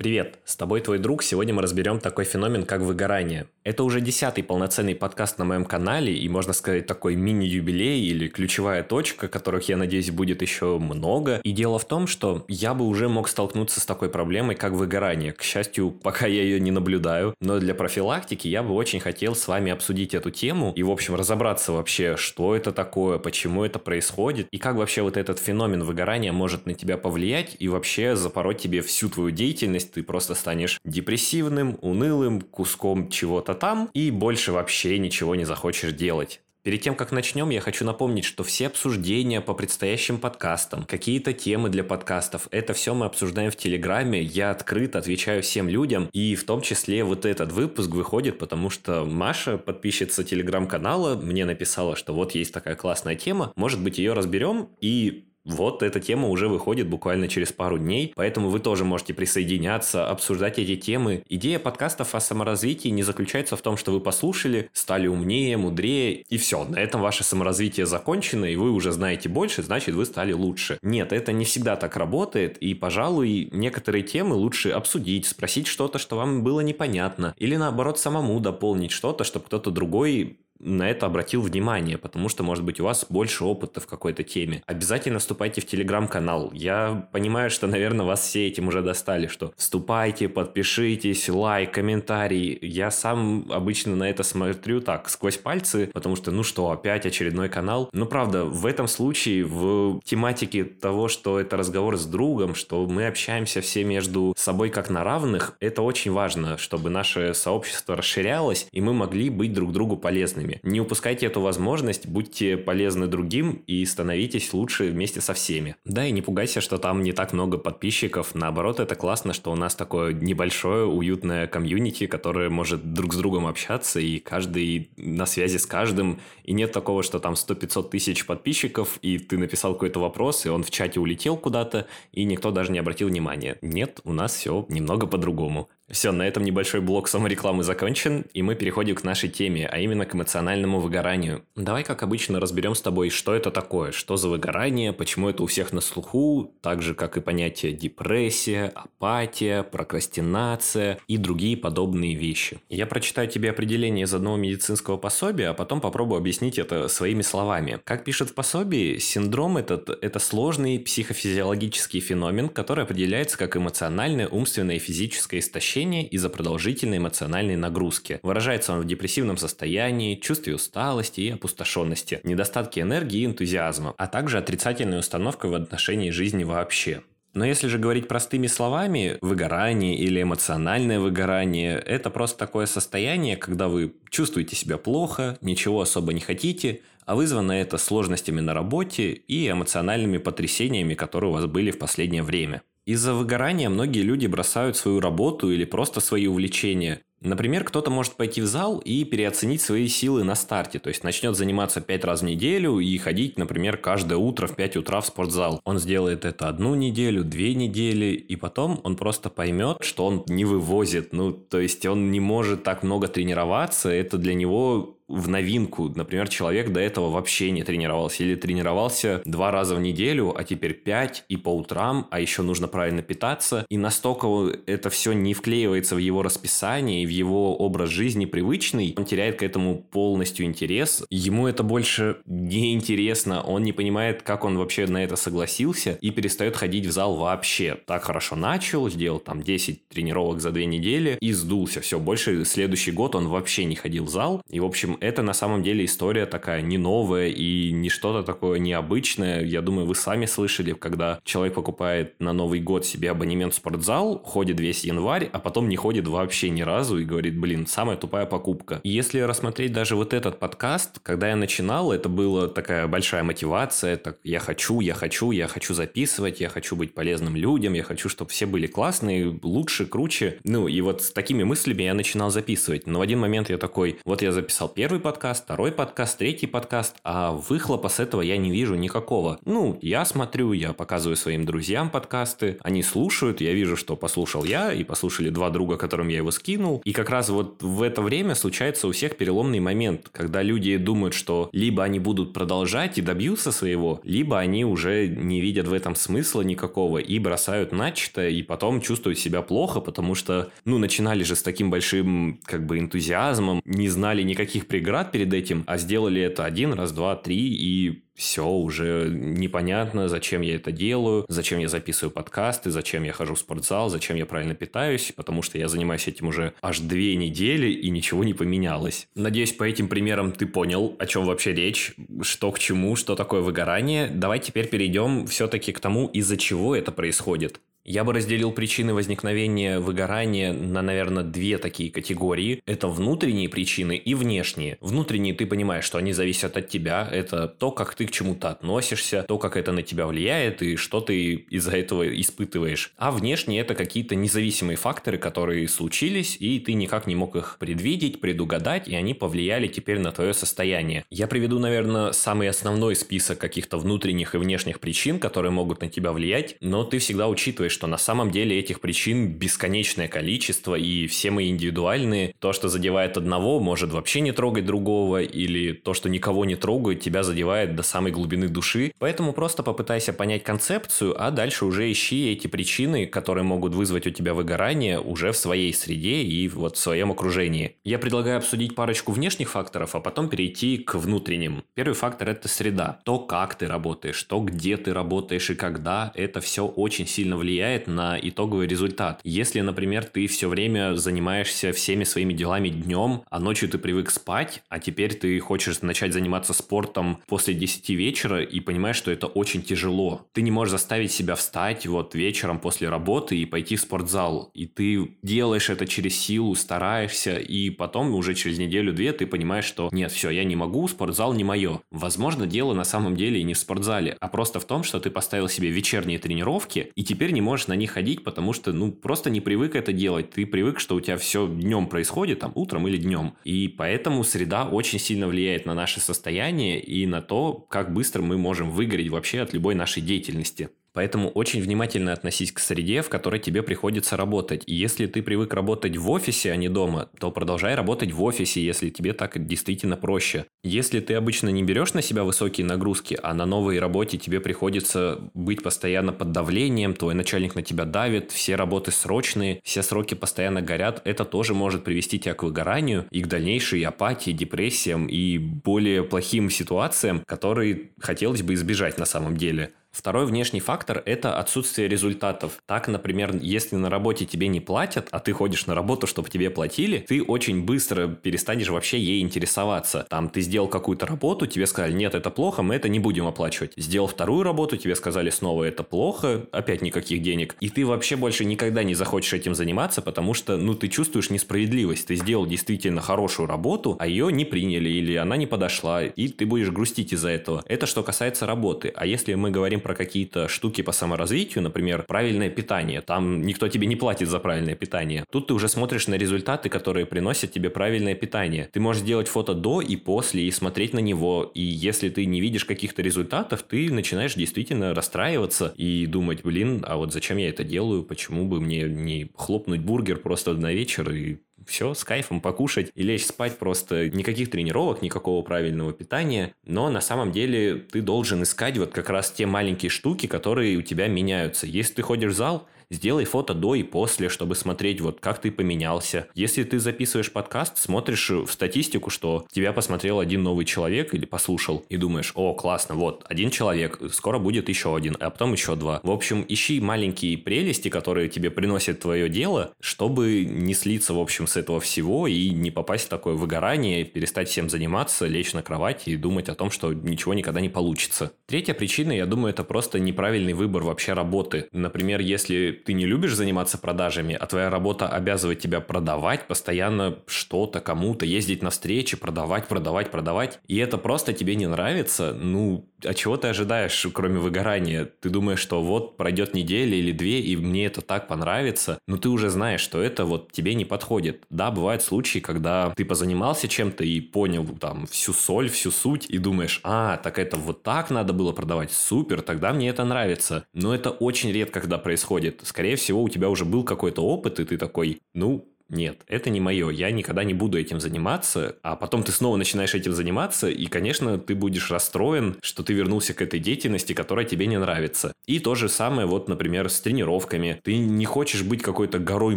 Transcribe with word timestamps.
Привет, 0.00 0.38
с 0.44 0.54
тобой 0.54 0.80
твой 0.80 1.00
друг. 1.00 1.24
Сегодня 1.24 1.52
мы 1.52 1.60
разберем 1.60 1.98
такой 1.98 2.24
феномен, 2.24 2.64
как 2.64 2.82
выгорание. 2.82 3.48
Это 3.64 3.82
уже 3.82 4.00
десятый 4.00 4.44
полноценный 4.44 4.94
подкаст 4.94 5.40
на 5.40 5.44
моем 5.44 5.64
канале 5.64 6.14
и, 6.16 6.28
можно 6.28 6.52
сказать, 6.52 6.86
такой 6.86 7.16
мини-юбилей 7.16 8.06
или 8.06 8.28
ключевая 8.28 8.84
точка, 8.84 9.26
которых, 9.26 9.68
я 9.68 9.76
надеюсь, 9.76 10.12
будет 10.12 10.40
еще 10.40 10.78
много. 10.78 11.40
И 11.42 11.50
дело 11.50 11.80
в 11.80 11.84
том, 11.84 12.06
что 12.06 12.44
я 12.46 12.74
бы 12.74 12.86
уже 12.86 13.08
мог 13.08 13.28
столкнуться 13.28 13.80
с 13.80 13.86
такой 13.86 14.08
проблемой, 14.08 14.54
как 14.54 14.74
выгорание. 14.74 15.32
К 15.32 15.42
счастью, 15.42 15.90
пока 16.04 16.28
я 16.28 16.44
ее 16.44 16.60
не 16.60 16.70
наблюдаю, 16.70 17.34
но 17.40 17.58
для 17.58 17.74
профилактики 17.74 18.46
я 18.46 18.62
бы 18.62 18.74
очень 18.74 19.00
хотел 19.00 19.34
с 19.34 19.48
вами 19.48 19.72
обсудить 19.72 20.14
эту 20.14 20.30
тему 20.30 20.72
и, 20.76 20.84
в 20.84 20.92
общем, 20.92 21.16
разобраться 21.16 21.72
вообще, 21.72 22.16
что 22.16 22.54
это 22.54 22.70
такое, 22.70 23.18
почему 23.18 23.64
это 23.64 23.80
происходит 23.80 24.46
и 24.52 24.58
как 24.58 24.76
вообще 24.76 25.02
вот 25.02 25.16
этот 25.16 25.40
феномен 25.40 25.82
выгорания 25.82 26.32
может 26.32 26.66
на 26.66 26.74
тебя 26.74 26.96
повлиять 26.98 27.56
и 27.58 27.66
вообще 27.66 28.14
запороть 28.14 28.58
тебе 28.58 28.80
всю 28.80 29.08
твою 29.08 29.32
деятельность 29.32 29.87
есть 29.88 29.92
ты 29.92 30.02
просто 30.02 30.34
станешь 30.34 30.78
депрессивным, 30.84 31.78
унылым, 31.80 32.40
куском 32.40 33.08
чего-то 33.08 33.54
там 33.54 33.90
и 33.94 34.10
больше 34.10 34.52
вообще 34.52 34.98
ничего 34.98 35.34
не 35.34 35.44
захочешь 35.44 35.92
делать. 35.92 36.40
Перед 36.64 36.82
тем, 36.82 36.94
как 36.96 37.12
начнем, 37.12 37.48
я 37.48 37.60
хочу 37.60 37.84
напомнить, 37.86 38.24
что 38.26 38.42
все 38.42 38.66
обсуждения 38.66 39.40
по 39.40 39.54
предстоящим 39.54 40.18
подкастам, 40.18 40.84
какие-то 40.84 41.32
темы 41.32 41.70
для 41.70 41.82
подкастов, 41.82 42.48
это 42.50 42.74
все 42.74 42.92
мы 42.94 43.06
обсуждаем 43.06 43.50
в 43.50 43.56
Телеграме. 43.56 44.20
Я 44.20 44.50
открыто 44.50 44.98
отвечаю 44.98 45.42
всем 45.42 45.68
людям, 45.68 46.10
и 46.12 46.34
в 46.34 46.44
том 46.44 46.60
числе 46.60 47.04
вот 47.04 47.24
этот 47.24 47.52
выпуск 47.52 47.88
выходит, 47.90 48.38
потому 48.38 48.68
что 48.68 49.06
Маша, 49.06 49.56
подписчица 49.56 50.24
Телеграм-канала, 50.24 51.14
мне 51.14 51.46
написала, 51.46 51.96
что 51.96 52.12
вот 52.12 52.34
есть 52.34 52.52
такая 52.52 52.74
классная 52.74 53.14
тема, 53.14 53.52
может 53.56 53.82
быть, 53.82 53.96
ее 53.96 54.12
разберем, 54.12 54.68
и 54.82 55.27
вот 55.48 55.82
эта 55.82 55.98
тема 56.00 56.28
уже 56.28 56.48
выходит 56.48 56.88
буквально 56.88 57.26
через 57.28 57.52
пару 57.52 57.78
дней, 57.78 58.12
поэтому 58.14 58.50
вы 58.50 58.60
тоже 58.60 58.84
можете 58.84 59.14
присоединяться, 59.14 60.08
обсуждать 60.08 60.58
эти 60.58 60.76
темы. 60.76 61.22
Идея 61.28 61.58
подкастов 61.58 62.14
о 62.14 62.20
саморазвитии 62.20 62.88
не 62.88 63.02
заключается 63.02 63.56
в 63.56 63.62
том, 63.62 63.76
что 63.76 63.92
вы 63.92 64.00
послушали, 64.00 64.70
стали 64.72 65.06
умнее, 65.06 65.56
мудрее, 65.56 66.24
и 66.28 66.36
все, 66.36 66.64
на 66.64 66.76
этом 66.76 67.00
ваше 67.00 67.24
саморазвитие 67.24 67.86
закончено, 67.86 68.44
и 68.44 68.56
вы 68.56 68.70
уже 68.70 68.92
знаете 68.92 69.28
больше, 69.28 69.62
значит 69.62 69.94
вы 69.94 70.04
стали 70.04 70.32
лучше. 70.32 70.78
Нет, 70.82 71.12
это 71.12 71.32
не 71.32 71.44
всегда 71.44 71.76
так 71.76 71.96
работает, 71.96 72.58
и, 72.58 72.74
пожалуй, 72.74 73.48
некоторые 73.52 74.02
темы 74.02 74.34
лучше 74.34 74.70
обсудить, 74.70 75.26
спросить 75.26 75.66
что-то, 75.66 75.98
что 75.98 76.16
вам 76.16 76.42
было 76.42 76.60
непонятно, 76.60 77.34
или 77.38 77.56
наоборот 77.56 77.98
самому 77.98 78.38
дополнить 78.40 78.90
что-то, 78.90 79.24
чтобы 79.24 79.46
кто-то 79.46 79.70
другой 79.70 80.38
на 80.60 80.90
это 80.90 81.06
обратил 81.06 81.42
внимание, 81.42 81.98
потому 81.98 82.28
что, 82.28 82.42
может 82.42 82.64
быть, 82.64 82.80
у 82.80 82.84
вас 82.84 83.06
больше 83.08 83.44
опыта 83.44 83.80
в 83.80 83.86
какой-то 83.86 84.22
теме. 84.22 84.62
Обязательно 84.66 85.18
вступайте 85.18 85.60
в 85.60 85.66
телеграм-канал. 85.66 86.50
Я 86.52 87.08
понимаю, 87.12 87.50
что, 87.50 87.66
наверное, 87.66 88.06
вас 88.06 88.20
все 88.20 88.48
этим 88.48 88.68
уже 88.68 88.82
достали, 88.82 89.26
что 89.26 89.52
вступайте, 89.56 90.28
подпишитесь, 90.28 91.28
лайк, 91.28 91.72
комментарий. 91.72 92.58
Я 92.60 92.90
сам 92.90 93.46
обычно 93.50 93.94
на 93.96 94.10
это 94.10 94.22
смотрю 94.22 94.80
так, 94.80 95.08
сквозь 95.08 95.36
пальцы, 95.36 95.90
потому 95.92 96.16
что, 96.16 96.30
ну 96.30 96.42
что, 96.42 96.70
опять 96.70 97.06
очередной 97.06 97.48
канал. 97.48 97.88
Но, 97.92 98.06
правда, 98.06 98.44
в 98.44 98.66
этом 98.66 98.88
случае, 98.88 99.44
в 99.44 100.00
тематике 100.04 100.64
того, 100.64 101.08
что 101.08 101.38
это 101.38 101.56
разговор 101.56 101.96
с 101.96 102.04
другом, 102.04 102.54
что 102.54 102.84
мы 102.86 103.06
общаемся 103.06 103.60
все 103.60 103.84
между 103.84 104.34
собой 104.36 104.70
как 104.70 104.90
на 104.90 105.04
равных, 105.04 105.56
это 105.60 105.82
очень 105.82 106.12
важно, 106.12 106.58
чтобы 106.58 106.90
наше 106.90 107.34
сообщество 107.34 107.96
расширялось, 107.96 108.66
и 108.72 108.80
мы 108.80 108.92
могли 108.92 109.30
быть 109.30 109.52
друг 109.52 109.72
другу 109.72 109.96
полезными 109.96 110.47
полезными. 110.48 110.60
Не 110.62 110.80
упускайте 110.80 111.26
эту 111.26 111.40
возможность, 111.40 112.06
будьте 112.06 112.56
полезны 112.56 113.06
другим 113.06 113.62
и 113.66 113.84
становитесь 113.84 114.52
лучше 114.52 114.90
вместе 114.90 115.20
со 115.20 115.34
всеми. 115.34 115.76
Да, 115.84 116.06
и 116.06 116.12
не 116.12 116.22
пугайся, 116.22 116.60
что 116.60 116.78
там 116.78 117.02
не 117.02 117.12
так 117.12 117.32
много 117.32 117.58
подписчиков. 117.58 118.34
Наоборот, 118.34 118.80
это 118.80 118.94
классно, 118.94 119.32
что 119.32 119.52
у 119.52 119.56
нас 119.56 119.74
такое 119.74 120.12
небольшое, 120.12 120.86
уютное 120.86 121.46
комьюнити, 121.46 122.06
которое 122.06 122.50
может 122.50 122.92
друг 122.92 123.14
с 123.14 123.16
другом 123.16 123.46
общаться, 123.46 124.00
и 124.00 124.18
каждый 124.18 124.90
на 124.96 125.26
связи 125.26 125.58
с 125.58 125.66
каждым. 125.66 126.20
И 126.44 126.52
нет 126.52 126.72
такого, 126.72 127.02
что 127.02 127.18
там 127.18 127.34
100-500 127.34 127.90
тысяч 127.90 128.26
подписчиков, 128.26 128.98
и 129.02 129.18
ты 129.18 129.38
написал 129.38 129.74
какой-то 129.74 130.00
вопрос, 130.00 130.46
и 130.46 130.48
он 130.48 130.62
в 130.62 130.70
чате 130.70 131.00
улетел 131.00 131.36
куда-то, 131.36 131.86
и 132.12 132.24
никто 132.24 132.50
даже 132.50 132.72
не 132.72 132.78
обратил 132.78 133.08
внимания. 133.08 133.58
Нет, 133.62 134.00
у 134.04 134.12
нас 134.12 134.34
все 134.34 134.66
немного 134.68 135.06
по-другому. 135.06 135.68
Все, 135.90 136.12
на 136.12 136.28
этом 136.28 136.44
небольшой 136.44 136.82
блок 136.82 137.08
саморекламы 137.08 137.64
закончен, 137.64 138.26
и 138.34 138.42
мы 138.42 138.54
переходим 138.54 138.94
к 138.94 139.04
нашей 139.04 139.30
теме, 139.30 139.66
а 139.66 139.78
именно 139.78 140.04
к 140.04 140.14
эмоциональному 140.14 140.80
выгоранию. 140.80 141.44
Давай, 141.56 141.82
как 141.82 142.02
обычно, 142.02 142.40
разберем 142.40 142.74
с 142.74 142.82
тобой, 142.82 143.08
что 143.08 143.34
это 143.34 143.50
такое, 143.50 143.92
что 143.92 144.18
за 144.18 144.28
выгорание, 144.28 144.92
почему 144.92 145.30
это 145.30 145.42
у 145.42 145.46
всех 145.46 145.72
на 145.72 145.80
слуху, 145.80 146.52
так 146.60 146.82
же, 146.82 146.94
как 146.94 147.16
и 147.16 147.22
понятие 147.22 147.72
депрессия, 147.72 148.70
апатия, 148.74 149.62
прокрастинация 149.62 150.98
и 151.08 151.16
другие 151.16 151.56
подобные 151.56 152.14
вещи. 152.14 152.60
Я 152.68 152.86
прочитаю 152.86 153.26
тебе 153.28 153.48
определение 153.48 154.04
из 154.04 154.12
одного 154.12 154.36
медицинского 154.36 154.98
пособия, 154.98 155.48
а 155.48 155.54
потом 155.54 155.80
попробую 155.80 156.18
объяснить 156.18 156.58
это 156.58 156.88
своими 156.88 157.22
словами. 157.22 157.80
Как 157.84 158.04
пишет 158.04 158.30
в 158.30 158.34
пособии, 158.34 158.98
синдром 158.98 159.56
этот– 159.56 159.88
это 160.02 160.18
сложный 160.18 160.78
психофизиологический 160.78 162.00
феномен, 162.00 162.50
который 162.50 162.84
определяется 162.84 163.38
как 163.38 163.56
эмоциональное, 163.56 164.28
умственное 164.28 164.76
и 164.76 164.78
физическое 164.78 165.38
истощение 165.38 165.77
истощения 165.78 166.04
из-за 166.04 166.28
продолжительной 166.28 166.98
эмоциональной 166.98 167.56
нагрузки. 167.56 168.20
Выражается 168.22 168.72
он 168.72 168.80
в 168.80 168.86
депрессивном 168.86 169.36
состоянии, 169.36 170.16
чувстве 170.16 170.54
усталости 170.54 171.20
и 171.20 171.30
опустошенности, 171.30 172.20
недостатке 172.24 172.80
энергии 172.80 173.20
и 173.20 173.26
энтузиазма, 173.26 173.94
а 173.96 174.06
также 174.06 174.38
отрицательной 174.38 174.98
установкой 174.98 175.50
в 175.50 175.54
отношении 175.54 176.10
жизни 176.10 176.44
вообще. 176.44 177.02
Но 177.34 177.44
если 177.44 177.68
же 177.68 177.78
говорить 177.78 178.08
простыми 178.08 178.48
словами, 178.48 179.18
выгорание 179.20 179.96
или 179.96 180.22
эмоциональное 180.22 180.98
выгорание– 180.98 181.78
это 181.86 182.10
просто 182.10 182.38
такое 182.38 182.66
состояние, 182.66 183.36
когда 183.36 183.68
вы 183.68 183.94
чувствуете 184.10 184.56
себя 184.56 184.78
плохо, 184.78 185.38
ничего 185.40 185.80
особо 185.82 186.12
не 186.12 186.20
хотите, 186.20 186.80
а 187.06 187.14
вызвано 187.14 187.52
это 187.52 187.78
сложностями 187.78 188.40
на 188.40 188.54
работе 188.54 189.12
и 189.12 189.48
эмоциональными 189.48 190.18
потрясениями, 190.18 190.94
которые 190.94 191.30
у 191.30 191.34
вас 191.34 191.46
были 191.46 191.70
в 191.70 191.78
последнее 191.78 192.22
время. 192.22 192.62
Из-за 192.88 193.12
выгорания 193.12 193.68
многие 193.68 194.00
люди 194.00 194.26
бросают 194.26 194.78
свою 194.78 194.98
работу 195.00 195.50
или 195.52 195.66
просто 195.66 196.00
свои 196.00 196.26
увлечения. 196.26 197.02
Например, 197.20 197.62
кто-то 197.62 197.90
может 197.90 198.14
пойти 198.14 198.40
в 198.40 198.46
зал 198.46 198.78
и 198.78 199.04
переоценить 199.04 199.60
свои 199.60 199.88
силы 199.88 200.24
на 200.24 200.34
старте, 200.34 200.78
то 200.78 200.88
есть 200.88 201.04
начнет 201.04 201.36
заниматься 201.36 201.82
5 201.82 202.04
раз 202.04 202.22
в 202.22 202.24
неделю 202.24 202.78
и 202.78 202.96
ходить, 202.96 203.36
например, 203.36 203.76
каждое 203.76 204.16
утро 204.16 204.46
в 204.46 204.56
5 204.56 204.78
утра 204.78 205.02
в 205.02 205.06
спортзал. 205.06 205.60
Он 205.64 205.78
сделает 205.78 206.24
это 206.24 206.48
одну 206.48 206.74
неделю, 206.76 207.24
две 207.24 207.54
недели, 207.54 208.14
и 208.14 208.36
потом 208.36 208.80
он 208.84 208.96
просто 208.96 209.28
поймет, 209.28 209.76
что 209.82 210.06
он 210.06 210.24
не 210.26 210.46
вывозит, 210.46 211.12
ну, 211.12 211.32
то 211.32 211.60
есть 211.60 211.84
он 211.84 212.10
не 212.10 212.20
может 212.20 212.62
так 212.62 212.82
много 212.82 213.08
тренироваться, 213.08 213.90
это 213.90 214.16
для 214.16 214.32
него 214.32 214.97
в 215.08 215.28
новинку. 215.28 215.88
Например, 215.88 216.28
человек 216.28 216.70
до 216.70 216.80
этого 216.80 217.10
вообще 217.10 217.50
не 217.50 217.64
тренировался 217.64 218.22
или 218.24 218.34
тренировался 218.34 219.22
два 219.24 219.50
раза 219.50 219.74
в 219.74 219.80
неделю, 219.80 220.34
а 220.36 220.44
теперь 220.44 220.74
пять 220.74 221.24
и 221.28 221.36
по 221.36 221.48
утрам, 221.48 222.06
а 222.10 222.20
еще 222.20 222.42
нужно 222.42 222.68
правильно 222.68 223.02
питаться. 223.02 223.64
И 223.68 223.78
настолько 223.78 224.28
это 224.66 224.90
все 224.90 225.12
не 225.12 225.34
вклеивается 225.34 225.94
в 225.94 225.98
его 225.98 226.22
расписание 226.22 227.02
и 227.02 227.06
в 227.06 227.10
его 227.10 227.56
образ 227.56 227.90
жизни 227.90 228.26
привычный, 228.26 228.94
он 228.96 229.04
теряет 229.04 229.38
к 229.38 229.42
этому 229.42 229.76
полностью 229.78 230.46
интерес. 230.46 231.04
Ему 231.10 231.46
это 231.46 231.62
больше 231.62 232.18
не 232.26 232.74
интересно, 232.74 233.42
он 233.42 233.62
не 233.62 233.72
понимает, 233.72 234.22
как 234.22 234.44
он 234.44 234.58
вообще 234.58 234.86
на 234.86 235.02
это 235.02 235.16
согласился 235.16 235.98
и 236.00 236.10
перестает 236.10 236.56
ходить 236.56 236.86
в 236.86 236.92
зал 236.92 237.16
вообще. 237.16 237.78
Так 237.86 238.04
хорошо 238.04 238.36
начал, 238.36 238.88
сделал 238.90 239.18
там 239.18 239.42
10 239.42 239.88
тренировок 239.88 240.40
за 240.40 240.50
две 240.50 240.66
недели 240.66 241.16
и 241.20 241.32
сдулся. 241.32 241.80
Все, 241.80 241.98
больше 241.98 242.44
следующий 242.44 242.92
год 242.92 243.14
он 243.14 243.28
вообще 243.28 243.64
не 243.64 243.74
ходил 243.74 244.04
в 244.04 244.10
зал. 244.10 244.42
И, 244.50 244.60
в 244.60 244.64
общем, 244.64 244.97
это 245.00 245.22
на 245.22 245.32
самом 245.32 245.62
деле 245.62 245.84
история 245.84 246.26
такая 246.26 246.62
не 246.62 246.78
новая 246.78 247.28
и 247.28 247.72
не 247.72 247.88
что-то 247.88 248.22
такое 248.22 248.58
необычное. 248.58 249.44
Я 249.44 249.62
думаю, 249.62 249.86
вы 249.86 249.94
сами 249.94 250.26
слышали, 250.26 250.72
когда 250.72 251.20
человек 251.24 251.54
покупает 251.54 252.14
на 252.18 252.32
Новый 252.32 252.60
год 252.60 252.86
себе 252.86 253.10
абонемент 253.10 253.52
в 253.52 253.56
спортзал, 253.56 254.20
ходит 254.24 254.60
весь 254.60 254.84
январь, 254.84 255.28
а 255.32 255.38
потом 255.38 255.68
не 255.68 255.76
ходит 255.76 256.06
вообще 256.06 256.50
ни 256.50 256.62
разу 256.62 256.98
и 256.98 257.04
говорит, 257.04 257.38
блин, 257.38 257.66
самая 257.66 257.96
тупая 257.96 258.26
покупка. 258.26 258.80
И 258.82 258.90
если 258.90 259.20
рассмотреть 259.20 259.72
даже 259.72 259.96
вот 259.96 260.14
этот 260.14 260.38
подкаст, 260.38 260.98
когда 261.02 261.28
я 261.28 261.36
начинал, 261.36 261.92
это 261.92 262.08
была 262.08 262.48
такая 262.48 262.86
большая 262.86 263.22
мотивация, 263.22 263.96
так 263.96 264.18
я 264.24 264.40
хочу, 264.40 264.80
я 264.80 264.94
хочу, 264.94 265.30
я 265.30 265.48
хочу 265.48 265.74
записывать, 265.74 266.40
я 266.40 266.48
хочу 266.48 266.76
быть 266.76 266.94
полезным 266.94 267.36
людям, 267.36 267.74
я 267.74 267.82
хочу, 267.82 268.08
чтобы 268.08 268.30
все 268.30 268.46
были 268.46 268.66
классные, 268.66 269.38
лучше, 269.42 269.86
круче. 269.86 270.38
Ну 270.44 270.68
и 270.68 270.80
вот 270.80 271.02
с 271.02 271.10
такими 271.12 271.42
мыслями 271.42 271.82
я 271.82 271.94
начинал 271.94 272.30
записывать. 272.30 272.86
Но 272.86 272.98
в 272.98 273.02
один 273.02 273.18
момент 273.18 273.50
я 273.50 273.58
такой, 273.58 273.98
вот 274.04 274.22
я 274.22 274.32
записал 274.32 274.68
первый 274.68 274.87
первый 274.88 275.02
подкаст, 275.02 275.44
второй 275.44 275.70
подкаст, 275.70 276.16
третий 276.16 276.46
подкаст, 276.46 276.96
а 277.04 277.32
выхлопа 277.32 277.90
с 277.90 278.00
этого 278.00 278.22
я 278.22 278.38
не 278.38 278.50
вижу 278.50 278.74
никакого. 278.74 279.38
Ну, 279.44 279.78
я 279.82 280.06
смотрю, 280.06 280.54
я 280.54 280.72
показываю 280.72 281.14
своим 281.14 281.44
друзьям 281.44 281.90
подкасты, 281.90 282.56
они 282.62 282.82
слушают, 282.82 283.42
я 283.42 283.52
вижу, 283.52 283.76
что 283.76 283.96
послушал 283.96 284.44
я, 284.44 284.72
и 284.72 284.84
послушали 284.84 285.28
два 285.28 285.50
друга, 285.50 285.76
которым 285.76 286.08
я 286.08 286.16
его 286.16 286.30
скинул. 286.30 286.80
И 286.86 286.94
как 286.94 287.10
раз 287.10 287.28
вот 287.28 287.62
в 287.62 287.82
это 287.82 288.00
время 288.00 288.34
случается 288.34 288.88
у 288.88 288.92
всех 288.92 289.18
переломный 289.18 289.60
момент, 289.60 290.08
когда 290.10 290.42
люди 290.42 290.78
думают, 290.78 291.12
что 291.12 291.50
либо 291.52 291.84
они 291.84 291.98
будут 291.98 292.32
продолжать 292.32 292.96
и 292.96 293.02
добьются 293.02 293.52
своего, 293.52 294.00
либо 294.04 294.38
они 294.38 294.64
уже 294.64 295.06
не 295.06 295.42
видят 295.42 295.68
в 295.68 295.74
этом 295.74 295.96
смысла 295.96 296.40
никакого 296.40 296.96
и 296.96 297.18
бросают 297.18 297.72
начатое, 297.72 298.30
и 298.30 298.42
потом 298.42 298.80
чувствуют 298.80 299.18
себя 299.18 299.42
плохо, 299.42 299.82
потому 299.82 300.14
что, 300.14 300.48
ну, 300.64 300.78
начинали 300.78 301.24
же 301.24 301.36
с 301.36 301.42
таким 301.42 301.68
большим, 301.68 302.40
как 302.46 302.64
бы, 302.64 302.78
энтузиазмом, 302.78 303.60
не 303.66 303.90
знали 303.90 304.22
никаких 304.22 304.66
преград 304.78 305.10
перед 305.10 305.34
этим, 305.34 305.64
а 305.66 305.76
сделали 305.76 306.22
это 306.22 306.44
один 306.44 306.72
раз, 306.72 306.92
два, 306.92 307.16
три, 307.16 307.52
и 307.52 308.04
все 308.14 308.46
уже 308.46 309.08
непонятно, 309.10 310.08
зачем 310.08 310.42
я 310.42 310.54
это 310.54 310.70
делаю, 310.70 311.24
зачем 311.28 311.58
я 311.58 311.68
записываю 311.68 312.12
подкасты, 312.12 312.70
зачем 312.70 313.02
я 313.02 313.12
хожу 313.12 313.34
в 313.34 313.40
спортзал, 313.40 313.90
зачем 313.90 314.16
я 314.16 314.24
правильно 314.24 314.54
питаюсь, 314.54 315.12
потому 315.16 315.42
что 315.42 315.58
я 315.58 315.66
занимаюсь 315.66 316.06
этим 316.06 316.28
уже 316.28 316.52
аж 316.62 316.78
две 316.78 317.16
недели 317.16 317.72
и 317.72 317.90
ничего 317.90 318.22
не 318.22 318.34
поменялось. 318.34 319.08
Надеюсь, 319.16 319.52
по 319.52 319.64
этим 319.64 319.88
примерам 319.88 320.30
ты 320.30 320.46
понял, 320.46 320.94
о 321.00 321.06
чем 321.06 321.26
вообще 321.26 321.52
речь, 321.52 321.94
что 322.22 322.52
к 322.52 322.60
чему, 322.60 322.94
что 322.94 323.16
такое 323.16 323.40
выгорание. 323.40 324.06
Давай 324.06 324.38
теперь 324.38 324.68
перейдем 324.68 325.26
все-таки 325.26 325.72
к 325.72 325.80
тому, 325.80 326.06
из-за 326.06 326.36
чего 326.36 326.76
это 326.76 326.92
происходит. 326.92 327.60
Я 327.90 328.04
бы 328.04 328.12
разделил 328.12 328.52
причины 328.52 328.92
возникновения 328.92 329.78
выгорания 329.78 330.52
на, 330.52 330.82
наверное, 330.82 331.22
две 331.22 331.56
такие 331.56 331.90
категории. 331.90 332.60
Это 332.66 332.86
внутренние 332.86 333.48
причины 333.48 333.96
и 333.96 334.14
внешние. 334.14 334.76
Внутренние 334.82 335.32
ты 335.32 335.46
понимаешь, 335.46 335.86
что 335.86 335.96
они 335.96 336.12
зависят 336.12 336.58
от 336.58 336.68
тебя. 336.68 337.08
Это 337.10 337.48
то, 337.48 337.70
как 337.70 337.94
ты 337.94 338.04
к 338.04 338.10
чему-то 338.10 338.50
относишься, 338.50 339.24
то, 339.26 339.38
как 339.38 339.56
это 339.56 339.72
на 339.72 339.82
тебя 339.82 340.06
влияет 340.06 340.60
и 340.60 340.76
что 340.76 341.00
ты 341.00 341.32
из-за 341.48 341.78
этого 341.78 342.06
испытываешь. 342.20 342.92
А 342.98 343.10
внешние 343.10 343.62
это 343.62 343.74
какие-то 343.74 344.14
независимые 344.16 344.76
факторы, 344.76 345.16
которые 345.16 345.66
случились, 345.66 346.36
и 346.38 346.60
ты 346.60 346.74
никак 346.74 347.06
не 347.06 347.14
мог 347.14 347.36
их 347.36 347.56
предвидеть, 347.58 348.20
предугадать, 348.20 348.86
и 348.86 348.94
они 348.94 349.14
повлияли 349.14 349.66
теперь 349.66 349.98
на 349.98 350.12
твое 350.12 350.34
состояние. 350.34 351.06
Я 351.10 351.26
приведу, 351.26 351.58
наверное, 351.58 352.12
самый 352.12 352.50
основной 352.50 352.96
список 352.96 353.38
каких-то 353.38 353.78
внутренних 353.78 354.34
и 354.34 354.38
внешних 354.38 354.78
причин, 354.78 355.18
которые 355.18 355.52
могут 355.52 355.80
на 355.80 355.88
тебя 355.88 356.12
влиять, 356.12 356.56
но 356.60 356.84
ты 356.84 356.98
всегда 356.98 357.28
учитываешь, 357.28 357.77
что 357.78 357.86
на 357.86 357.96
самом 357.96 358.32
деле 358.32 358.58
этих 358.58 358.80
причин 358.80 359.28
бесконечное 359.28 360.08
количество, 360.08 360.74
и 360.74 361.06
все 361.06 361.30
мы 361.30 361.46
индивидуальные. 361.46 362.34
То, 362.40 362.52
что 362.52 362.68
задевает 362.68 363.16
одного, 363.16 363.60
может 363.60 363.92
вообще 363.92 364.20
не 364.20 364.32
трогать 364.32 364.66
другого, 364.66 365.22
или 365.22 365.72
то, 365.72 365.94
что 365.94 366.08
никого 366.08 366.44
не 366.44 366.56
трогает, 366.56 366.98
тебя 366.98 367.22
задевает 367.22 367.76
до 367.76 367.84
самой 367.84 368.10
глубины 368.10 368.48
души. 368.48 368.90
Поэтому 368.98 369.32
просто 369.32 369.62
попытайся 369.62 370.12
понять 370.12 370.42
концепцию, 370.42 371.14
а 371.16 371.30
дальше 371.30 371.66
уже 371.66 371.88
ищи 371.92 372.32
эти 372.32 372.48
причины, 372.48 373.06
которые 373.06 373.44
могут 373.44 373.74
вызвать 373.74 374.08
у 374.08 374.10
тебя 374.10 374.34
выгорание 374.34 374.98
уже 374.98 375.30
в 375.30 375.36
своей 375.36 375.72
среде 375.72 376.22
и 376.22 376.48
вот 376.48 376.76
в 376.76 376.80
своем 376.80 377.12
окружении. 377.12 377.76
Я 377.84 378.00
предлагаю 378.00 378.38
обсудить 378.38 378.74
парочку 378.74 379.12
внешних 379.12 379.50
факторов, 379.50 379.94
а 379.94 380.00
потом 380.00 380.28
перейти 380.28 380.78
к 380.78 380.96
внутренним. 380.96 381.62
Первый 381.74 381.94
фактор– 381.94 382.28
это 382.30 382.48
среда. 382.48 382.98
То, 383.04 383.20
как 383.20 383.54
ты 383.54 383.68
работаешь, 383.68 384.20
то, 384.24 384.40
где 384.40 384.76
ты 384.76 384.92
работаешь 384.92 385.48
и 385.50 385.54
когда, 385.54 386.10
это 386.16 386.40
все 386.40 386.66
очень 386.66 387.06
сильно 387.06 387.36
влияет 387.36 387.57
влияет 387.58 387.88
на 387.88 388.16
итоговый 388.20 388.68
результат. 388.68 389.20
Если, 389.24 389.60
например, 389.60 390.04
ты 390.04 390.28
все 390.28 390.48
время 390.48 390.94
занимаешься 390.94 391.72
всеми 391.72 392.04
своими 392.04 392.32
делами 392.32 392.68
днем, 392.68 393.22
а 393.28 393.40
ночью 393.40 393.68
ты 393.68 393.78
привык 393.78 394.10
спать, 394.10 394.62
а 394.68 394.78
теперь 394.78 395.14
ты 395.14 395.40
хочешь 395.40 395.82
начать 395.82 396.12
заниматься 396.12 396.52
спортом 396.52 397.18
после 397.26 397.54
10 397.54 397.90
вечера 397.90 398.42
и 398.42 398.60
понимаешь, 398.60 398.94
что 398.94 399.10
это 399.10 399.26
очень 399.26 399.62
тяжело. 399.62 400.28
Ты 400.32 400.42
не 400.42 400.52
можешь 400.52 400.70
заставить 400.70 401.10
себя 401.10 401.34
встать 401.34 401.84
вот 401.86 402.14
вечером 402.14 402.60
после 402.60 402.88
работы 402.88 403.36
и 403.36 403.44
пойти 403.44 403.74
в 403.74 403.80
спортзал. 403.80 404.52
И 404.54 404.66
ты 404.66 405.16
делаешь 405.22 405.68
это 405.68 405.84
через 405.86 406.16
силу, 406.16 406.54
стараешься, 406.54 407.38
и 407.38 407.70
потом 407.70 408.14
уже 408.14 408.34
через 408.34 408.58
неделю-две 408.58 409.12
ты 409.12 409.26
понимаешь, 409.26 409.64
что 409.64 409.88
нет, 409.90 410.12
все, 410.12 410.30
я 410.30 410.44
не 410.44 410.54
могу, 410.54 410.86
спортзал 410.86 411.34
не 411.34 411.42
мое. 411.42 411.80
Возможно, 411.90 412.46
дело 412.46 412.72
на 412.72 412.84
самом 412.84 413.16
деле 413.16 413.42
не 413.42 413.54
в 413.54 413.58
спортзале, 413.58 414.16
а 414.20 414.28
просто 414.28 414.60
в 414.60 414.64
том, 414.64 414.84
что 414.84 415.00
ты 415.00 415.10
поставил 415.10 415.48
себе 415.48 415.70
вечерние 415.70 416.20
тренировки, 416.20 416.92
и 416.94 417.02
теперь 417.02 417.32
не 417.32 417.47
можешь 417.48 417.66
на 417.66 417.72
них 417.72 417.92
ходить, 417.92 418.24
потому 418.24 418.52
что, 418.52 418.72
ну, 418.74 418.92
просто 418.92 419.30
не 419.30 419.40
привык 419.40 419.74
это 419.74 419.92
делать. 419.92 420.30
Ты 420.30 420.44
привык, 420.44 420.80
что 420.80 420.96
у 420.96 421.00
тебя 421.00 421.16
все 421.16 421.48
днем 421.48 421.86
происходит, 421.86 422.40
там, 422.40 422.52
утром 422.54 422.86
или 422.86 422.98
днем. 422.98 423.34
И 423.44 423.68
поэтому 423.68 424.22
среда 424.22 424.68
очень 424.68 424.98
сильно 424.98 425.26
влияет 425.28 425.64
на 425.64 425.72
наше 425.74 426.00
состояние 426.00 426.78
и 426.78 427.06
на 427.06 427.22
то, 427.22 427.54
как 427.70 427.94
быстро 427.94 428.20
мы 428.20 428.36
можем 428.36 428.70
выгореть 428.70 429.08
вообще 429.08 429.40
от 429.40 429.54
любой 429.54 429.74
нашей 429.74 430.02
деятельности. 430.02 430.68
Поэтому 430.98 431.28
очень 431.28 431.62
внимательно 431.62 432.12
относись 432.12 432.50
к 432.50 432.58
среде, 432.58 433.02
в 433.02 433.08
которой 433.08 433.38
тебе 433.38 433.62
приходится 433.62 434.16
работать. 434.16 434.64
И 434.66 434.74
если 434.74 435.06
ты 435.06 435.22
привык 435.22 435.54
работать 435.54 435.96
в 435.96 436.10
офисе, 436.10 436.50
а 436.50 436.56
не 436.56 436.68
дома, 436.68 437.08
то 437.20 437.30
продолжай 437.30 437.76
работать 437.76 438.10
в 438.10 438.20
офисе, 438.20 438.60
если 438.60 438.90
тебе 438.90 439.12
так 439.12 439.46
действительно 439.46 439.96
проще. 439.96 440.46
Если 440.64 440.98
ты 440.98 441.14
обычно 441.14 441.50
не 441.50 441.62
берешь 441.62 441.94
на 441.94 442.02
себя 442.02 442.24
высокие 442.24 442.66
нагрузки, 442.66 443.16
а 443.22 443.32
на 443.32 443.46
новой 443.46 443.78
работе 443.78 444.18
тебе 444.18 444.40
приходится 444.40 445.20
быть 445.34 445.62
постоянно 445.62 446.12
под 446.12 446.32
давлением, 446.32 446.94
твой 446.94 447.14
начальник 447.14 447.54
на 447.54 447.62
тебя 447.62 447.84
давит, 447.84 448.32
все 448.32 448.56
работы 448.56 448.90
срочные, 448.90 449.60
все 449.62 449.84
сроки 449.84 450.14
постоянно 450.14 450.62
горят, 450.62 451.00
это 451.04 451.24
тоже 451.24 451.54
может 451.54 451.84
привести 451.84 452.18
тебя 452.18 452.34
к 452.34 452.42
выгоранию 452.42 453.06
и 453.12 453.22
к 453.22 453.28
дальнейшей 453.28 453.84
апатии, 453.84 454.32
депрессиям 454.32 455.06
и 455.06 455.38
более 455.38 456.02
плохим 456.02 456.50
ситуациям, 456.50 457.22
которые 457.24 457.92
хотелось 458.00 458.42
бы 458.42 458.54
избежать 458.54 458.98
на 458.98 459.04
самом 459.04 459.36
деле. 459.36 459.70
Второй 459.98 460.26
внешний 460.26 460.60
фактор– 460.60 461.02
это 461.06 461.40
отсутствие 461.40 461.88
результатов. 461.88 462.62
Так, 462.66 462.86
например, 462.86 463.34
если 463.42 463.74
на 463.74 463.90
работе 463.90 464.26
тебе 464.26 464.46
не 464.46 464.60
платят, 464.60 465.08
а 465.10 465.18
ты 465.18 465.32
ходишь 465.32 465.66
на 465.66 465.74
работу, 465.74 466.06
чтобы 466.06 466.30
тебе 466.30 466.50
платили, 466.50 466.98
ты 466.98 467.20
очень 467.20 467.64
быстро 467.64 468.06
перестанешь 468.06 468.68
вообще 468.68 469.00
ей 469.00 469.20
интересоваться. 469.22 470.06
Там 470.08 470.28
ты 470.28 470.40
сделал 470.40 470.68
какую-то 470.68 471.04
работу, 471.04 471.48
тебе 471.48 471.66
сказали, 471.66 471.94
нет, 471.94 472.14
это 472.14 472.30
плохо, 472.30 472.62
мы 472.62 472.76
это 472.76 472.88
не 472.88 473.00
будем 473.00 473.26
оплачивать. 473.26 473.72
Сделал 473.76 474.06
вторую 474.06 474.44
работу, 474.44 474.76
тебе 474.76 474.94
сказали 474.94 475.30
снова, 475.30 475.64
это 475.64 475.82
плохо, 475.82 476.46
опять 476.52 476.80
никаких 476.80 477.20
денег. 477.20 477.56
И 477.58 477.68
ты 477.68 477.84
вообще 477.84 478.14
больше 478.14 478.44
никогда 478.44 478.84
не 478.84 478.94
захочешь 478.94 479.32
этим 479.32 479.56
заниматься, 479.56 480.00
потому 480.00 480.32
что, 480.32 480.56
ну, 480.56 480.74
ты 480.74 480.86
чувствуешь 480.86 481.30
несправедливость. 481.30 482.06
Ты 482.06 482.14
сделал 482.14 482.46
действительно 482.46 483.00
хорошую 483.00 483.48
работу, 483.48 483.96
а 483.98 484.06
ее 484.06 484.30
не 484.30 484.44
приняли 484.44 484.90
или 484.90 485.16
она 485.16 485.36
не 485.36 485.46
подошла, 485.46 486.04
и 486.04 486.28
ты 486.28 486.46
будешь 486.46 486.70
грустить 486.70 487.12
из-за 487.12 487.30
этого. 487.30 487.64
Это 487.66 487.86
что 487.86 488.04
касается 488.04 488.46
работы. 488.46 488.92
А 488.94 489.04
если 489.04 489.34
мы 489.34 489.50
говорим 489.50 489.80
про 489.88 489.94
какие-то 489.94 490.48
штуки 490.48 490.82
по 490.82 490.92
саморазвитию, 490.92 491.64
например, 491.64 492.04
правильное 492.06 492.50
питание. 492.50 493.00
Там 493.00 493.40
никто 493.40 493.68
тебе 493.68 493.86
не 493.86 493.96
платит 493.96 494.28
за 494.28 494.38
правильное 494.38 494.74
питание. 494.74 495.24
Тут 495.32 495.46
ты 495.46 495.54
уже 495.54 495.66
смотришь 495.66 496.08
на 496.08 496.16
результаты, 496.16 496.68
которые 496.68 497.06
приносят 497.06 497.52
тебе 497.52 497.70
правильное 497.70 498.14
питание. 498.14 498.68
Ты 498.70 498.80
можешь 498.80 499.00
сделать 499.00 499.28
фото 499.28 499.54
до 499.54 499.80
и 499.80 499.96
после 499.96 500.42
и 500.42 500.50
смотреть 500.50 500.92
на 500.92 500.98
него. 500.98 501.50
И 501.54 501.62
если 501.62 502.10
ты 502.10 502.26
не 502.26 502.42
видишь 502.42 502.66
каких-то 502.66 503.00
результатов, 503.00 503.62
ты 503.62 503.90
начинаешь 503.90 504.34
действительно 504.34 504.92
расстраиваться 504.92 505.72
и 505.78 506.04
думать, 506.04 506.42
блин, 506.42 506.84
а 506.86 506.98
вот 506.98 507.14
зачем 507.14 507.38
я 507.38 507.48
это 507.48 507.64
делаю? 507.64 508.02
Почему 508.02 508.44
бы 508.44 508.60
мне 508.60 508.82
не 508.82 509.30
хлопнуть 509.34 509.80
бургер 509.80 510.18
просто 510.18 510.52
на 510.52 510.70
вечер 510.70 511.10
и 511.10 511.38
все, 511.68 511.94
с 511.94 512.02
кайфом 512.02 512.40
покушать 512.40 512.90
и 512.94 513.02
лечь 513.02 513.26
спать 513.26 513.58
просто. 513.58 514.08
Никаких 514.08 514.50
тренировок, 514.50 515.02
никакого 515.02 515.42
правильного 515.42 515.92
питания. 515.92 516.54
Но 516.64 516.90
на 516.90 517.00
самом 517.00 517.30
деле 517.30 517.76
ты 517.76 518.00
должен 518.00 518.42
искать 518.42 518.78
вот 518.78 518.92
как 518.92 519.10
раз 519.10 519.30
те 519.30 519.46
маленькие 519.46 519.90
штуки, 519.90 520.26
которые 520.26 520.76
у 520.78 520.82
тебя 520.82 521.06
меняются. 521.08 521.66
Если 521.66 521.94
ты 521.94 522.02
ходишь 522.02 522.32
в 522.32 522.36
зал, 522.36 522.66
Сделай 522.90 523.26
фото 523.26 523.52
до 523.52 523.74
и 523.74 523.82
после, 523.82 524.30
чтобы 524.30 524.54
смотреть, 524.54 525.02
вот 525.02 525.20
как 525.20 525.42
ты 525.42 525.50
поменялся. 525.50 526.26
Если 526.34 526.64
ты 526.64 526.78
записываешь 526.78 527.30
подкаст, 527.30 527.76
смотришь 527.76 528.30
в 528.30 528.50
статистику, 528.50 529.10
что 529.10 529.46
тебя 529.52 529.74
посмотрел 529.74 530.20
один 530.20 530.42
новый 530.42 530.64
человек 530.64 531.12
или 531.12 531.26
послушал, 531.26 531.84
и 531.90 531.98
думаешь, 531.98 532.32
о, 532.34 532.54
классно, 532.54 532.94
вот, 532.94 533.26
один 533.28 533.50
человек, 533.50 534.00
скоро 534.10 534.38
будет 534.38 534.70
еще 534.70 534.96
один, 534.96 535.18
а 535.20 535.28
потом 535.28 535.52
еще 535.52 535.76
два. 535.76 536.00
В 536.02 536.10
общем, 536.10 536.42
ищи 536.48 536.80
маленькие 536.80 537.36
прелести, 537.36 537.90
которые 537.90 538.30
тебе 538.30 538.50
приносят 538.50 539.00
твое 539.00 539.28
дело, 539.28 539.72
чтобы 539.80 540.46
не 540.46 540.72
слиться, 540.72 541.12
в 541.12 541.18
общем, 541.18 541.46
с 541.46 541.58
этого 541.58 541.80
всего 541.80 542.26
и 542.26 542.48
не 542.48 542.70
попасть 542.70 543.04
в 543.04 543.08
такое 543.10 543.34
выгорание, 543.34 544.06
перестать 544.06 544.48
всем 544.48 544.70
заниматься, 544.70 545.26
лечь 545.26 545.52
на 545.52 545.62
кровать 545.62 546.08
и 546.08 546.16
думать 546.16 546.48
о 546.48 546.54
том, 546.54 546.70
что 546.70 546.94
ничего 546.94 547.34
никогда 547.34 547.60
не 547.60 547.68
получится. 547.68 548.32
Третья 548.46 548.72
причина, 548.72 549.12
я 549.12 549.26
думаю, 549.26 549.50
это 549.50 549.62
просто 549.62 549.98
неправильный 549.98 550.54
выбор 550.54 550.84
вообще 550.84 551.12
работы. 551.12 551.68
Например, 551.72 552.20
если 552.20 552.77
ты 552.84 552.92
не 552.92 553.06
любишь 553.06 553.34
заниматься 553.34 553.78
продажами, 553.78 554.34
а 554.34 554.46
твоя 554.46 554.70
работа 554.70 555.08
обязывает 555.08 555.60
тебя 555.60 555.80
продавать 555.80 556.46
постоянно 556.46 557.18
что-то 557.26 557.80
кому-то, 557.80 558.26
ездить 558.26 558.62
на 558.62 558.70
встречи, 558.70 559.16
продавать, 559.16 559.68
продавать, 559.68 560.10
продавать, 560.10 560.60
и 560.66 560.76
это 560.78 560.98
просто 560.98 561.32
тебе 561.32 561.54
не 561.56 561.66
нравится, 561.66 562.32
ну, 562.32 562.88
а 563.04 563.14
чего 563.14 563.36
ты 563.36 563.48
ожидаешь, 563.48 564.06
кроме 564.12 564.38
выгорания? 564.38 565.04
Ты 565.04 565.30
думаешь, 565.30 565.60
что 565.60 565.82
вот 565.82 566.16
пройдет 566.16 566.54
неделя 566.54 566.96
или 566.96 567.12
две, 567.12 567.40
и 567.40 567.56
мне 567.56 567.86
это 567.86 568.00
так 568.00 568.26
понравится, 568.26 568.98
но 569.06 569.18
ты 569.18 569.28
уже 569.28 569.50
знаешь, 569.50 569.80
что 569.80 570.02
это 570.02 570.24
вот 570.24 570.52
тебе 570.52 570.74
не 570.74 570.84
подходит. 570.84 571.44
Да, 571.50 571.70
бывают 571.70 572.02
случаи, 572.02 572.40
когда 572.40 572.92
ты 572.96 573.04
позанимался 573.04 573.68
чем-то 573.68 574.04
и 574.04 574.20
понял 574.20 574.66
там 574.66 575.06
всю 575.06 575.32
соль, 575.32 575.68
всю 575.68 575.90
суть, 575.90 576.26
и 576.28 576.38
думаешь, 576.38 576.80
а, 576.82 577.18
так 577.18 577.38
это 577.38 577.56
вот 577.56 577.82
так 577.82 578.10
надо 578.10 578.32
было 578.32 578.52
продавать, 578.52 578.92
супер, 578.92 579.42
тогда 579.42 579.72
мне 579.72 579.88
это 579.88 580.04
нравится. 580.04 580.64
Но 580.72 580.94
это 580.94 581.10
очень 581.10 581.52
редко, 581.52 581.80
когда 581.80 581.98
происходит. 581.98 582.60
Скорее 582.68 582.96
всего, 582.96 583.22
у 583.22 583.30
тебя 583.30 583.48
уже 583.48 583.64
был 583.64 583.82
какой-то 583.82 584.22
опыт, 584.22 584.60
и 584.60 584.64
ты 584.66 584.76
такой, 584.76 585.22
ну, 585.32 585.66
нет, 585.88 586.20
это 586.26 586.50
не 586.50 586.60
мое, 586.60 586.90
я 586.90 587.10
никогда 587.10 587.44
не 587.44 587.54
буду 587.54 587.78
этим 587.78 587.98
заниматься, 587.98 588.76
а 588.82 588.94
потом 588.94 589.22
ты 589.22 589.32
снова 589.32 589.56
начинаешь 589.56 589.94
этим 589.94 590.12
заниматься, 590.12 590.68
и, 590.68 590.86
конечно, 590.86 591.38
ты 591.38 591.54
будешь 591.54 591.90
расстроен, 591.90 592.56
что 592.62 592.82
ты 592.82 592.92
вернулся 592.92 593.32
к 593.32 593.40
этой 593.40 593.58
деятельности, 593.58 594.12
которая 594.12 594.44
тебе 594.44 594.66
не 594.66 594.78
нравится. 594.78 595.32
И 595.46 595.60
то 595.60 595.74
же 595.74 595.88
самое, 595.88 596.26
вот, 596.26 596.48
например, 596.48 596.90
с 596.90 597.00
тренировками. 597.00 597.80
Ты 597.82 597.96
не 597.96 598.26
хочешь 598.26 598.62
быть 598.62 598.82
какой-то 598.82 599.18
горой 599.18 599.56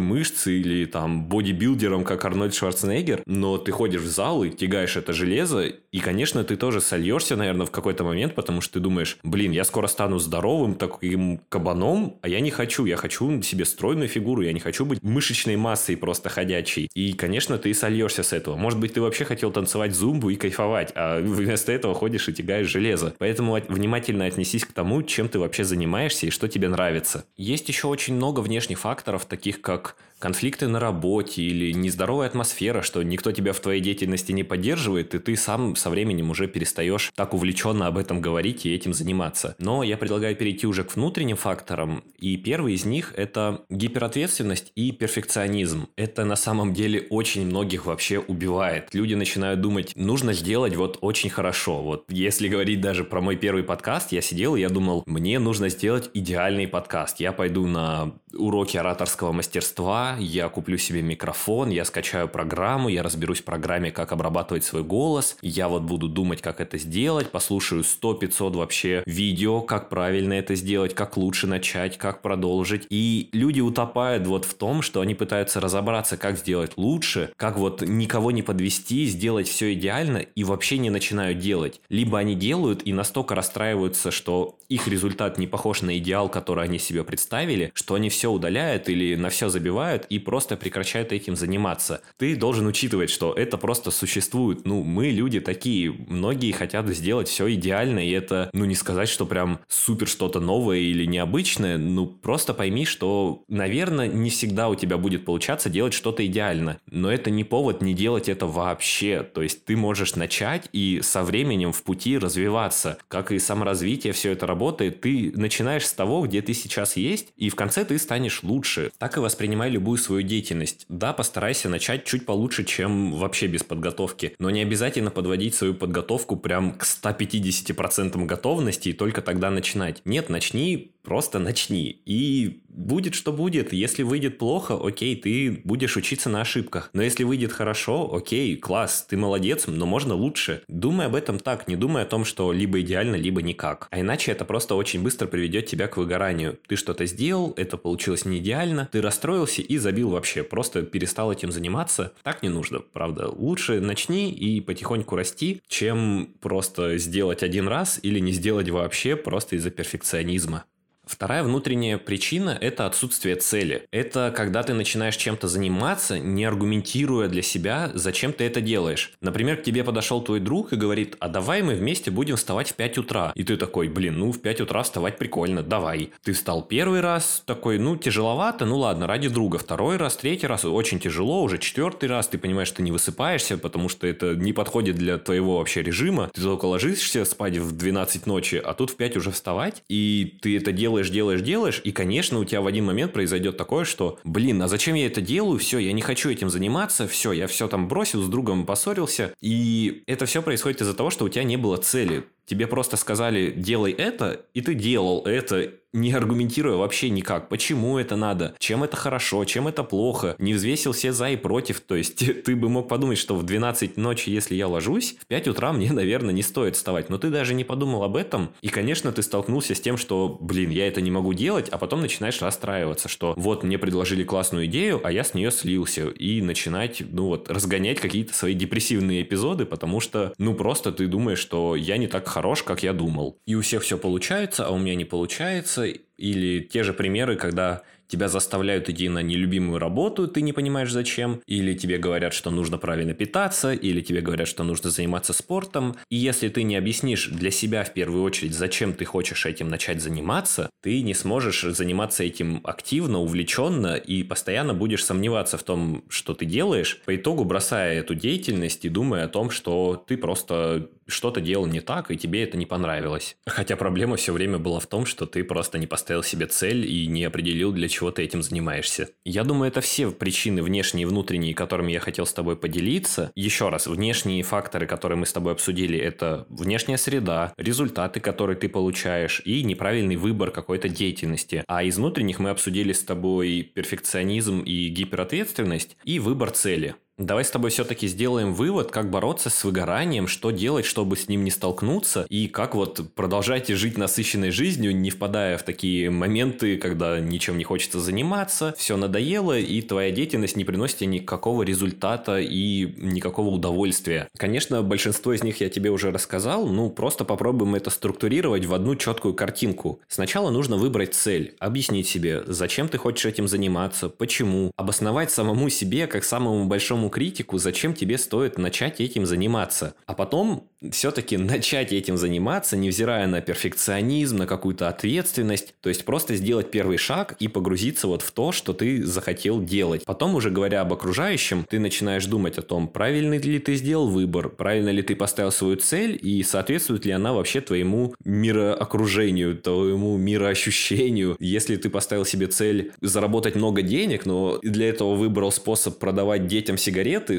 мышц 0.00 0.46
или 0.46 0.86
там 0.86 1.26
бодибилдером, 1.26 2.04
как 2.04 2.24
Арнольд 2.24 2.54
Шварценеггер, 2.54 3.22
но 3.26 3.58
ты 3.58 3.72
ходишь 3.72 4.00
в 4.00 4.08
зал 4.08 4.42
и 4.42 4.50
тягаешь 4.50 4.96
это 4.96 5.12
железо, 5.12 5.66
и, 5.66 5.98
конечно, 6.00 6.44
ты 6.44 6.56
тоже 6.56 6.80
сольешься, 6.80 7.36
наверное, 7.36 7.66
в 7.66 7.70
какой-то 7.70 8.04
момент, 8.04 8.34
потому 8.34 8.62
что 8.62 8.74
ты 8.74 8.80
думаешь, 8.80 9.18
блин, 9.22 9.52
я 9.52 9.64
скоро 9.64 9.86
стану 9.86 10.18
здоровым 10.18 10.76
таким 10.76 11.42
кабаном, 11.50 12.18
а 12.22 12.28
я 12.28 12.40
не 12.40 12.50
хочу, 12.50 12.86
я 12.86 12.96
хочу 12.96 13.42
себе 13.42 13.66
стройную 13.66 14.08
фигуру, 14.08 14.40
я 14.40 14.54
не 14.54 14.60
хочу 14.60 14.86
быть 14.86 15.02
мышечной 15.02 15.56
массой 15.56 15.96
просто 15.98 16.21
просто 16.22 16.28
ходячий. 16.28 16.88
И, 16.94 17.12
конечно, 17.12 17.58
ты 17.58 17.74
сольешься 17.74 18.22
с 18.22 18.32
этого. 18.32 18.56
Может 18.56 18.78
быть, 18.78 18.94
ты 18.94 19.00
вообще 19.00 19.24
хотел 19.24 19.50
танцевать 19.50 19.94
зумбу 19.94 20.30
и 20.30 20.36
кайфовать, 20.36 20.92
а 20.94 21.20
вместо 21.20 21.72
этого 21.72 21.94
ходишь 21.94 22.28
и 22.28 22.32
тягаешь 22.32 22.68
железо. 22.68 23.14
Поэтому 23.18 23.58
внимательно 23.68 24.26
отнесись 24.26 24.64
к 24.64 24.72
тому, 24.72 25.02
чем 25.02 25.28
ты 25.28 25.38
вообще 25.38 25.64
занимаешься 25.64 26.26
и 26.26 26.30
что 26.30 26.48
тебе 26.48 26.68
нравится. 26.68 27.24
Есть 27.36 27.68
еще 27.68 27.88
очень 27.88 28.14
много 28.14 28.40
внешних 28.40 28.78
факторов, 28.78 29.24
таких 29.26 29.60
как 29.60 29.96
конфликты 30.22 30.68
на 30.68 30.78
работе 30.78 31.42
или 31.42 31.72
нездоровая 31.72 32.28
атмосфера, 32.28 32.82
что 32.82 33.02
никто 33.02 33.32
тебя 33.32 33.52
в 33.52 33.58
твоей 33.58 33.80
деятельности 33.80 34.30
не 34.30 34.44
поддерживает, 34.44 35.16
и 35.16 35.18
ты 35.18 35.34
сам 35.34 35.74
со 35.74 35.90
временем 35.90 36.30
уже 36.30 36.46
перестаешь 36.46 37.10
так 37.16 37.34
увлеченно 37.34 37.88
об 37.88 37.98
этом 37.98 38.20
говорить 38.20 38.64
и 38.64 38.72
этим 38.72 38.94
заниматься. 38.94 39.56
Но 39.58 39.82
я 39.82 39.96
предлагаю 39.96 40.36
перейти 40.36 40.68
уже 40.68 40.84
к 40.84 40.94
внутренним 40.94 41.36
факторам, 41.36 42.04
и 42.18 42.36
первый 42.36 42.74
из 42.74 42.84
них– 42.84 43.12
это 43.16 43.64
гиперответственность 43.68 44.70
и 44.76 44.92
перфекционизм. 44.92 45.88
Это 45.96 46.24
на 46.24 46.36
самом 46.36 46.72
деле 46.72 47.04
очень 47.10 47.44
многих 47.44 47.86
вообще 47.86 48.20
убивает. 48.20 48.94
Люди 48.94 49.14
начинают 49.14 49.60
думать, 49.60 49.92
нужно 49.96 50.34
сделать 50.34 50.76
вот 50.76 50.98
очень 51.00 51.30
хорошо. 51.30 51.82
Вот 51.82 52.04
если 52.08 52.46
говорить 52.46 52.80
даже 52.80 53.02
про 53.02 53.20
мой 53.20 53.34
первый 53.34 53.64
подкаст, 53.64 54.12
я 54.12 54.22
сидел 54.22 54.54
и 54.54 54.60
я 54.60 54.68
думал, 54.68 55.02
мне 55.06 55.40
нужно 55.40 55.68
сделать 55.68 56.10
идеальный 56.14 56.68
подкаст. 56.68 57.18
Я 57.18 57.32
пойду 57.32 57.66
на 57.66 58.12
уроки 58.32 58.76
ораторского 58.76 59.32
мастерства, 59.32 60.11
я 60.18 60.48
куплю 60.48 60.78
себе 60.78 61.02
микрофон, 61.02 61.70
я 61.70 61.84
скачаю 61.84 62.28
программу, 62.28 62.88
я 62.88 63.02
разберусь 63.02 63.40
в 63.40 63.44
программе, 63.44 63.90
как 63.90 64.12
обрабатывать 64.12 64.64
свой 64.64 64.82
голос, 64.82 65.36
я 65.42 65.68
вот 65.68 65.82
буду 65.82 66.08
думать, 66.08 66.42
как 66.42 66.60
это 66.60 66.78
сделать, 66.78 67.30
послушаю 67.30 67.82
100-500 67.82 68.56
вообще 68.56 69.02
видео, 69.06 69.60
как 69.60 69.88
правильно 69.88 70.34
это 70.34 70.54
сделать, 70.54 70.94
как 70.94 71.16
лучше 71.16 71.46
начать, 71.46 71.98
как 71.98 72.22
продолжить. 72.22 72.86
И 72.90 73.28
люди 73.32 73.60
утопают 73.60 74.26
вот 74.26 74.44
в 74.44 74.54
том, 74.54 74.82
что 74.82 75.00
они 75.00 75.14
пытаются 75.14 75.60
разобраться, 75.60 76.16
как 76.16 76.38
сделать 76.38 76.72
лучше, 76.76 77.30
как 77.36 77.56
вот 77.56 77.82
никого 77.82 78.30
не 78.30 78.42
подвести, 78.42 79.06
сделать 79.06 79.48
все 79.48 79.74
идеально 79.74 80.18
и 80.18 80.44
вообще 80.44 80.78
не 80.78 80.90
начинают 80.90 81.38
делать. 81.38 81.80
Либо 81.88 82.18
они 82.18 82.34
делают 82.34 82.82
и 82.84 82.92
настолько 82.92 83.34
расстраиваются, 83.34 84.10
что 84.10 84.56
их 84.72 84.88
результат 84.88 85.36
не 85.36 85.46
похож 85.46 85.82
на 85.82 85.98
идеал, 85.98 86.30
который 86.30 86.64
они 86.64 86.78
себе 86.78 87.04
представили, 87.04 87.70
что 87.74 87.94
они 87.94 88.08
все 88.08 88.30
удаляют 88.30 88.88
или 88.88 89.14
на 89.16 89.28
все 89.28 89.50
забивают, 89.50 90.06
и 90.08 90.18
просто 90.18 90.56
прекращают 90.56 91.12
этим 91.12 91.36
заниматься. 91.36 92.00
Ты 92.16 92.36
должен 92.36 92.66
учитывать, 92.66 93.10
что 93.10 93.34
это 93.34 93.58
просто 93.58 93.90
существует. 93.90 94.64
Ну, 94.64 94.82
мы 94.82 95.08
люди 95.08 95.40
такие. 95.40 95.92
Многие 95.92 96.52
хотят 96.52 96.88
сделать 96.88 97.28
все 97.28 97.52
идеально, 97.52 97.98
и 98.06 98.10
это, 98.10 98.48
ну, 98.54 98.64
не 98.64 98.74
сказать, 98.74 99.10
что 99.10 99.26
прям 99.26 99.60
супер 99.68 100.08
что-то 100.08 100.40
новое 100.40 100.78
или 100.78 101.04
необычное. 101.04 101.76
Ну, 101.76 102.06
просто 102.06 102.54
пойми, 102.54 102.86
что, 102.86 103.44
наверное, 103.48 104.08
не 104.08 104.30
всегда 104.30 104.70
у 104.70 104.74
тебя 104.74 104.96
будет 104.96 105.26
получаться 105.26 105.68
делать 105.68 105.92
что-то 105.92 106.24
идеально. 106.26 106.78
Но 106.90 107.12
это 107.12 107.30
не 107.30 107.44
повод 107.44 107.82
не 107.82 107.92
делать 107.92 108.28
это 108.30 108.46
вообще. 108.46 109.22
То 109.22 109.42
есть 109.42 109.66
ты 109.66 109.76
можешь 109.76 110.16
начать 110.16 110.68
и 110.72 111.00
со 111.02 111.22
временем 111.22 111.72
в 111.72 111.82
пути 111.82 112.16
развиваться. 112.16 112.96
Как 113.08 113.32
и 113.32 113.38
саморазвитие, 113.38 114.14
все 114.14 114.32
это 114.32 114.46
работает. 114.62 115.00
Ты 115.00 115.32
начинаешь 115.34 115.86
с 115.86 115.92
того, 115.92 116.22
где 116.22 116.40
ты 116.40 116.54
сейчас 116.54 116.96
есть, 116.96 117.32
и 117.36 117.50
в 117.50 117.56
конце 117.56 117.84
ты 117.84 117.98
станешь 117.98 118.42
лучше. 118.44 118.92
Так 118.98 119.16
и 119.16 119.20
воспринимай 119.20 119.70
любую 119.70 119.98
свою 119.98 120.22
деятельность. 120.22 120.86
Да, 120.88 121.12
постарайся 121.12 121.68
начать 121.68 122.04
чуть 122.04 122.26
получше, 122.26 122.64
чем 122.64 123.12
вообще 123.12 123.48
без 123.48 123.64
подготовки, 123.64 124.36
но 124.38 124.50
не 124.50 124.62
обязательно 124.62 125.10
подводить 125.10 125.54
свою 125.54 125.74
подготовку 125.74 126.36
прям 126.36 126.72
к 126.72 126.84
150% 126.84 128.24
готовности 128.24 128.90
и 128.90 128.92
только 128.92 129.20
тогда 129.20 129.50
начинать. 129.50 130.00
Нет, 130.04 130.28
начни 130.28 130.91
просто 131.02 131.38
начни. 131.38 132.02
И 132.06 132.62
будет, 132.68 133.14
что 133.14 133.32
будет. 133.32 133.72
Если 133.72 134.02
выйдет 134.02 134.38
плохо, 134.38 134.78
окей, 134.82 135.14
ты 135.16 135.60
будешь 135.64 135.96
учиться 135.96 136.28
на 136.28 136.40
ошибках. 136.40 136.90
Но 136.92 137.02
если 137.02 137.24
выйдет 137.24 137.52
хорошо, 137.52 138.12
окей, 138.14 138.56
класс, 138.56 139.06
ты 139.08 139.16
молодец, 139.16 139.66
но 139.66 139.86
можно 139.86 140.14
лучше. 140.14 140.62
Думай 140.68 141.06
об 141.06 141.14
этом 141.14 141.38
так, 141.38 141.68
не 141.68 141.76
думай 141.76 142.02
о 142.02 142.06
том, 142.06 142.24
что 142.24 142.52
либо 142.52 142.80
идеально, 142.80 143.16
либо 143.16 143.42
никак. 143.42 143.88
А 143.90 144.00
иначе 144.00 144.32
это 144.32 144.44
просто 144.44 144.74
очень 144.74 145.02
быстро 145.02 145.26
приведет 145.26 145.66
тебя 145.66 145.88
к 145.88 145.96
выгоранию. 145.96 146.58
Ты 146.66 146.76
что-то 146.76 147.06
сделал, 147.06 147.52
это 147.56 147.76
получилось 147.76 148.24
не 148.24 148.38
идеально, 148.38 148.88
ты 148.90 149.00
расстроился 149.00 149.62
и 149.62 149.78
забил 149.78 150.10
вообще, 150.10 150.42
просто 150.42 150.82
перестал 150.82 151.32
этим 151.32 151.52
заниматься. 151.52 152.12
Так 152.22 152.42
не 152.42 152.48
нужно, 152.48 152.80
правда. 152.80 153.28
Лучше 153.28 153.80
начни 153.80 154.32
и 154.32 154.60
потихоньку 154.60 155.16
расти, 155.16 155.60
чем 155.68 156.34
просто 156.40 156.98
сделать 156.98 157.42
один 157.42 157.68
раз 157.68 158.00
или 158.02 158.18
не 158.18 158.32
сделать 158.32 158.70
вообще 158.70 159.16
просто 159.16 159.56
из-за 159.56 159.70
перфекционизма. 159.70 160.64
Вторая 161.12 161.42
внутренняя 161.42 161.98
причина– 161.98 162.56
это 162.60 162.86
отсутствие 162.86 163.36
цели. 163.36 163.86
Это 163.90 164.32
когда 164.34 164.62
ты 164.62 164.72
начинаешь 164.72 165.14
чем-то 165.16 165.46
заниматься, 165.46 166.18
не 166.18 166.42
аргументируя 166.46 167.28
для 167.28 167.42
себя, 167.42 167.90
зачем 167.92 168.32
ты 168.32 168.44
это 168.44 168.62
делаешь. 168.62 169.12
Например, 169.20 169.58
к 169.58 169.62
тебе 169.62 169.84
подошел 169.84 170.22
твой 170.22 170.40
друг 170.40 170.72
и 170.72 170.76
говорит, 170.76 171.16
а 171.20 171.28
давай 171.28 171.60
мы 171.60 171.74
вместе 171.74 172.10
будем 172.10 172.36
вставать 172.36 172.70
в 172.70 172.74
5 172.76 172.96
утра. 172.96 173.32
И 173.34 173.44
ты 173.44 173.58
такой, 173.58 173.88
блин, 173.88 174.20
ну 174.20 174.32
в 174.32 174.40
5 174.40 174.62
утра 174.62 174.82
вставать 174.82 175.18
прикольно, 175.18 175.62
давай. 175.62 176.12
Ты 176.22 176.32
встал 176.32 176.62
первый 176.62 177.00
раз, 177.00 177.42
такой, 177.44 177.78
ну 177.78 177.98
тяжеловато, 177.98 178.64
ну 178.64 178.78
ладно, 178.78 179.06
ради 179.06 179.28
друга. 179.28 179.58
Второй 179.58 179.98
раз, 179.98 180.16
третий 180.16 180.46
раз, 180.46 180.64
очень 180.64 180.98
тяжело, 180.98 181.42
уже 181.42 181.58
четвертый 181.58 182.08
раз, 182.08 182.28
ты 182.28 182.38
понимаешь, 182.38 182.68
что 182.68 182.82
не 182.82 182.90
высыпаешься, 182.90 183.58
потому 183.58 183.90
что 183.90 184.06
это 184.06 184.34
не 184.34 184.54
подходит 184.54 184.96
для 184.96 185.18
твоего 185.18 185.58
вообще 185.58 185.82
режима. 185.82 186.30
Ты 186.32 186.40
только 186.40 186.64
ложишься 186.64 187.26
спать 187.26 187.58
в 187.58 187.76
12 187.76 188.26
ночи, 188.26 188.56
а 188.56 188.72
тут 188.72 188.88
в 188.88 188.96
5 188.96 189.18
уже 189.18 189.30
вставать, 189.30 189.82
и 189.90 190.38
ты 190.40 190.56
это 190.56 190.72
делаешь 190.72 191.01
делаешь, 191.10 191.40
делаешь, 191.42 191.62
делаешь, 191.62 191.80
и, 191.84 191.92
конечно, 191.92 192.38
у 192.38 192.44
тебя 192.44 192.60
в 192.60 192.66
один 192.66 192.84
момент 192.84 193.12
произойдет 193.12 193.56
такое, 193.56 193.84
что, 193.84 194.18
блин, 194.24 194.62
а 194.62 194.68
зачем 194.68 194.94
я 194.94 195.06
это 195.06 195.20
делаю? 195.20 195.58
Все, 195.58 195.78
я 195.78 195.92
не 195.92 196.02
хочу 196.02 196.30
этим 196.30 196.50
заниматься, 196.50 197.06
все, 197.06 197.32
я 197.32 197.46
все 197.46 197.68
там 197.68 197.88
бросил, 197.88 198.22
с 198.22 198.28
другом 198.28 198.66
поссорился, 198.66 199.34
и 199.40 200.02
это 200.06 200.26
все 200.26 200.42
происходит 200.42 200.80
из-за 200.80 200.94
того, 200.94 201.10
что 201.10 201.24
у 201.24 201.28
тебя 201.28 201.44
не 201.44 201.56
было 201.56 201.76
цели. 201.76 202.24
Тебе 202.46 202.66
просто 202.66 202.96
сказали, 202.96 203.50
делай 203.50 203.92
это, 203.92 204.44
и 204.54 204.60
ты 204.60 204.74
делал 204.74 205.22
это, 205.24 205.72
не 205.92 206.12
аргументируя 206.12 206.76
вообще 206.76 207.10
никак, 207.10 207.48
почему 207.48 207.98
это 207.98 208.16
надо, 208.16 208.54
чем 208.58 208.82
это 208.82 208.96
хорошо, 208.96 209.44
чем 209.44 209.68
это 209.68 209.84
плохо, 209.84 210.36
не 210.38 210.54
взвесил 210.54 210.92
все 210.92 211.12
за 211.12 211.30
и 211.30 211.36
против. 211.36 211.80
То 211.80 211.94
есть 211.94 212.16
ты 212.44 212.56
бы 212.56 212.68
мог 212.68 212.88
подумать, 212.88 213.18
что 213.18 213.36
в 213.36 213.42
12 213.42 213.96
ночи, 213.96 214.30
если 214.30 214.54
я 214.54 214.68
ложусь, 214.68 215.16
в 215.20 215.26
5 215.26 215.48
утра 215.48 215.72
мне, 215.72 215.92
наверное, 215.92 216.32
не 216.32 216.42
стоит 216.42 216.76
вставать. 216.76 217.10
Но 217.10 217.18
ты 217.18 217.30
даже 217.30 217.54
не 217.54 217.64
подумал 217.64 218.02
об 218.04 218.16
этом. 218.16 218.50
И, 218.62 218.68
конечно, 218.68 219.12
ты 219.12 219.22
столкнулся 219.22 219.74
с 219.74 219.80
тем, 219.80 219.96
что, 219.96 220.38
блин, 220.40 220.70
я 220.70 220.88
это 220.88 221.00
не 221.00 221.10
могу 221.10 221.34
делать, 221.34 221.68
а 221.68 221.78
потом 221.78 222.00
начинаешь 222.00 222.40
расстраиваться, 222.40 223.08
что 223.08 223.34
вот 223.36 223.62
мне 223.62 223.78
предложили 223.78 224.24
классную 224.24 224.66
идею, 224.66 225.00
а 225.04 225.12
я 225.12 225.24
с 225.24 225.34
нее 225.34 225.50
слился. 225.50 226.08
И 226.08 226.40
начинать, 226.40 227.02
ну 227.10 227.26
вот, 227.26 227.50
разгонять 227.50 228.00
какие-то 228.00 228.34
свои 228.34 228.54
депрессивные 228.54 229.22
эпизоды, 229.22 229.66
потому 229.66 230.00
что, 230.00 230.32
ну 230.38 230.54
просто 230.54 230.92
ты 230.92 231.06
думаешь, 231.06 231.38
что 231.38 231.76
я 231.76 231.98
не 231.98 232.06
так 232.06 232.26
хорош, 232.32 232.62
как 232.62 232.82
я 232.82 232.92
думал. 232.92 233.38
И 233.46 233.54
у 233.54 233.60
всех 233.60 233.82
все 233.82 233.98
получается, 233.98 234.66
а 234.66 234.70
у 234.70 234.78
меня 234.78 234.94
не 234.94 235.04
получается, 235.04 235.84
или 236.16 236.60
те 236.60 236.82
же 236.82 236.92
примеры, 236.92 237.36
когда 237.36 237.82
тебя 238.12 238.28
заставляют 238.28 238.90
идти 238.90 239.08
на 239.08 239.20
нелюбимую 239.20 239.78
работу, 239.78 240.28
ты 240.28 240.42
не 240.42 240.52
понимаешь 240.52 240.92
зачем, 240.92 241.40
или 241.46 241.72
тебе 241.72 241.96
говорят, 241.96 242.34
что 242.34 242.50
нужно 242.50 242.76
правильно 242.76 243.14
питаться, 243.14 243.72
или 243.72 244.02
тебе 244.02 244.20
говорят, 244.20 244.48
что 244.48 244.64
нужно 244.64 244.90
заниматься 244.90 245.32
спортом. 245.32 245.96
И 246.10 246.16
если 246.16 246.48
ты 246.50 246.62
не 246.62 246.76
объяснишь 246.76 247.28
для 247.28 247.50
себя 247.50 247.84
в 247.84 247.94
первую 247.94 248.22
очередь, 248.22 248.54
зачем 248.54 248.92
ты 248.92 249.06
хочешь 249.06 249.46
этим 249.46 249.68
начать 249.70 250.02
заниматься, 250.02 250.68
ты 250.82 251.00
не 251.00 251.14
сможешь 251.14 251.62
заниматься 251.62 252.22
этим 252.22 252.60
активно, 252.64 253.18
увлеченно 253.18 253.96
и 253.96 254.22
постоянно 254.22 254.74
будешь 254.74 255.04
сомневаться 255.04 255.56
в 255.56 255.62
том, 255.62 256.04
что 256.10 256.34
ты 256.34 256.44
делаешь, 256.44 257.00
по 257.06 257.16
итогу 257.16 257.44
бросая 257.44 257.98
эту 257.98 258.14
деятельность 258.14 258.84
и 258.84 258.90
думая 258.90 259.24
о 259.24 259.28
том, 259.28 259.48
что 259.48 260.04
ты 260.06 260.18
просто 260.18 260.90
что-то 261.12 261.40
делал 261.40 261.66
не 261.66 261.80
так, 261.80 262.10
и 262.10 262.16
тебе 262.16 262.42
это 262.42 262.56
не 262.56 262.66
понравилось. 262.66 263.36
Хотя 263.46 263.76
проблема 263.76 264.16
все 264.16 264.32
время 264.32 264.58
была 264.58 264.80
в 264.80 264.86
том, 264.86 265.06
что 265.06 265.26
ты 265.26 265.44
просто 265.44 265.78
не 265.78 265.86
поставил 265.86 266.22
себе 266.22 266.46
цель 266.46 266.86
и 266.86 267.06
не 267.06 267.24
определил, 267.24 267.72
для 267.72 267.88
чего 267.88 268.10
ты 268.10 268.22
этим 268.22 268.42
занимаешься. 268.42 269.10
Я 269.24 269.44
думаю, 269.44 269.68
это 269.68 269.80
все 269.80 270.10
причины 270.10 270.62
внешние 270.62 271.02
и 271.02 271.06
внутренние, 271.06 271.54
которыми 271.54 271.92
я 271.92 272.00
хотел 272.00 272.26
с 272.26 272.32
тобой 272.32 272.56
поделиться. 272.56 273.30
Еще 273.34 273.68
раз, 273.68 273.86
внешние 273.86 274.42
факторы, 274.42 274.86
которые 274.86 275.18
мы 275.18 275.26
с 275.26 275.32
тобой 275.32 275.52
обсудили, 275.52 275.98
это 275.98 276.46
внешняя 276.48 276.98
среда, 276.98 277.52
результаты, 277.56 278.20
которые 278.20 278.56
ты 278.56 278.68
получаешь, 278.68 279.42
и 279.44 279.62
неправильный 279.62 280.16
выбор 280.16 280.50
какой-то 280.50 280.88
деятельности. 280.88 281.64
А 281.66 281.82
из 281.82 281.98
внутренних 281.98 282.38
мы 282.38 282.50
обсудили 282.50 282.92
с 282.92 283.02
тобой 283.02 283.62
перфекционизм 283.62 284.60
и 284.60 284.88
гиперответственность, 284.88 285.96
и 286.04 286.18
выбор 286.18 286.50
цели. 286.50 286.94
Давай 287.18 287.44
с 287.44 287.50
тобой 287.50 287.70
все-таки 287.70 288.08
сделаем 288.08 288.54
вывод, 288.54 288.90
как 288.90 289.10
бороться 289.10 289.50
с 289.50 289.64
выгоранием, 289.64 290.26
что 290.26 290.50
делать, 290.50 290.86
чтобы 290.86 291.16
с 291.16 291.28
ним 291.28 291.44
не 291.44 291.50
столкнуться, 291.50 292.24
и 292.30 292.48
как 292.48 292.74
вот 292.74 293.14
продолжать 293.14 293.68
жить 293.68 293.98
насыщенной 293.98 294.50
жизнью, 294.50 294.96
не 294.96 295.10
впадая 295.10 295.58
в 295.58 295.62
такие 295.62 296.10
моменты, 296.10 296.78
когда 296.78 297.20
ничем 297.20 297.58
не 297.58 297.64
хочется 297.64 298.00
заниматься, 298.00 298.74
все 298.78 298.96
надоело, 298.96 299.58
и 299.58 299.82
твоя 299.82 300.10
деятельность 300.10 300.56
не 300.56 300.64
приносит 300.64 300.98
тебе 300.98 301.08
никакого 301.08 301.62
результата 301.64 302.40
и 302.40 302.94
никакого 302.96 303.50
удовольствия. 303.50 304.28
Конечно, 304.38 304.82
большинство 304.82 305.34
из 305.34 305.42
них 305.42 305.60
я 305.60 305.68
тебе 305.68 305.90
уже 305.90 306.12
рассказал, 306.12 306.66
ну 306.66 306.88
просто 306.88 307.26
попробуем 307.26 307.74
это 307.74 307.90
структурировать 307.90 308.64
в 308.64 308.72
одну 308.72 308.96
четкую 308.96 309.34
картинку. 309.34 310.00
Сначала 310.08 310.50
нужно 310.50 310.76
выбрать 310.76 311.14
цель, 311.14 311.56
объяснить 311.58 312.08
себе, 312.08 312.42
зачем 312.46 312.88
ты 312.88 312.96
хочешь 312.96 313.26
этим 313.26 313.48
заниматься, 313.48 314.08
почему, 314.08 314.72
обосновать 314.76 315.30
самому 315.30 315.68
себе, 315.68 316.06
как 316.06 316.24
самому 316.24 316.64
большому 316.64 317.01
критику, 317.10 317.58
зачем 317.58 317.94
тебе 317.94 318.18
стоит 318.18 318.58
начать 318.58 319.00
этим 319.00 319.26
заниматься. 319.26 319.94
А 320.06 320.14
потом 320.14 320.68
все-таки 320.90 321.36
начать 321.36 321.92
этим 321.92 322.16
заниматься, 322.16 322.76
невзирая 322.76 323.26
на 323.26 323.40
перфекционизм, 323.40 324.38
на 324.38 324.46
какую-то 324.46 324.88
ответственность, 324.88 325.74
то 325.80 325.88
есть 325.88 326.04
просто 326.04 326.34
сделать 326.34 326.70
первый 326.70 326.96
шаг 326.96 327.36
и 327.38 327.48
погрузиться 327.48 328.08
вот 328.08 328.22
в 328.22 328.32
то, 328.32 328.52
что 328.52 328.72
ты 328.72 329.04
захотел 329.04 329.62
делать. 329.62 330.04
Потом 330.04 330.34
уже 330.34 330.50
говоря 330.50 330.80
об 330.80 330.92
окружающем, 330.92 331.66
ты 331.68 331.78
начинаешь 331.78 332.26
думать 332.26 332.58
о 332.58 332.62
том, 332.62 332.88
правильный 332.88 333.38
ли 333.38 333.58
ты 333.58 333.74
сделал 333.76 334.08
выбор, 334.08 334.48
правильно 334.48 334.90
ли 334.90 335.02
ты 335.02 335.14
поставил 335.14 335.52
свою 335.52 335.76
цель 335.76 336.18
и 336.20 336.42
соответствует 336.42 337.04
ли 337.04 337.12
она 337.12 337.32
вообще 337.32 337.60
твоему 337.60 338.14
мироокружению, 338.24 339.56
твоему 339.56 340.16
мироощущению. 340.16 341.36
Если 341.38 341.76
ты 341.76 341.90
поставил 341.90 342.24
себе 342.24 342.46
цель 342.46 342.92
заработать 343.00 343.54
много 343.54 343.82
денег, 343.82 344.26
но 344.26 344.58
для 344.62 344.88
этого 344.88 345.14
выбрал 345.14 345.52
способ 345.52 345.98
продавать 345.98 346.46
детям 346.46 346.76
сигареты, 346.76 346.91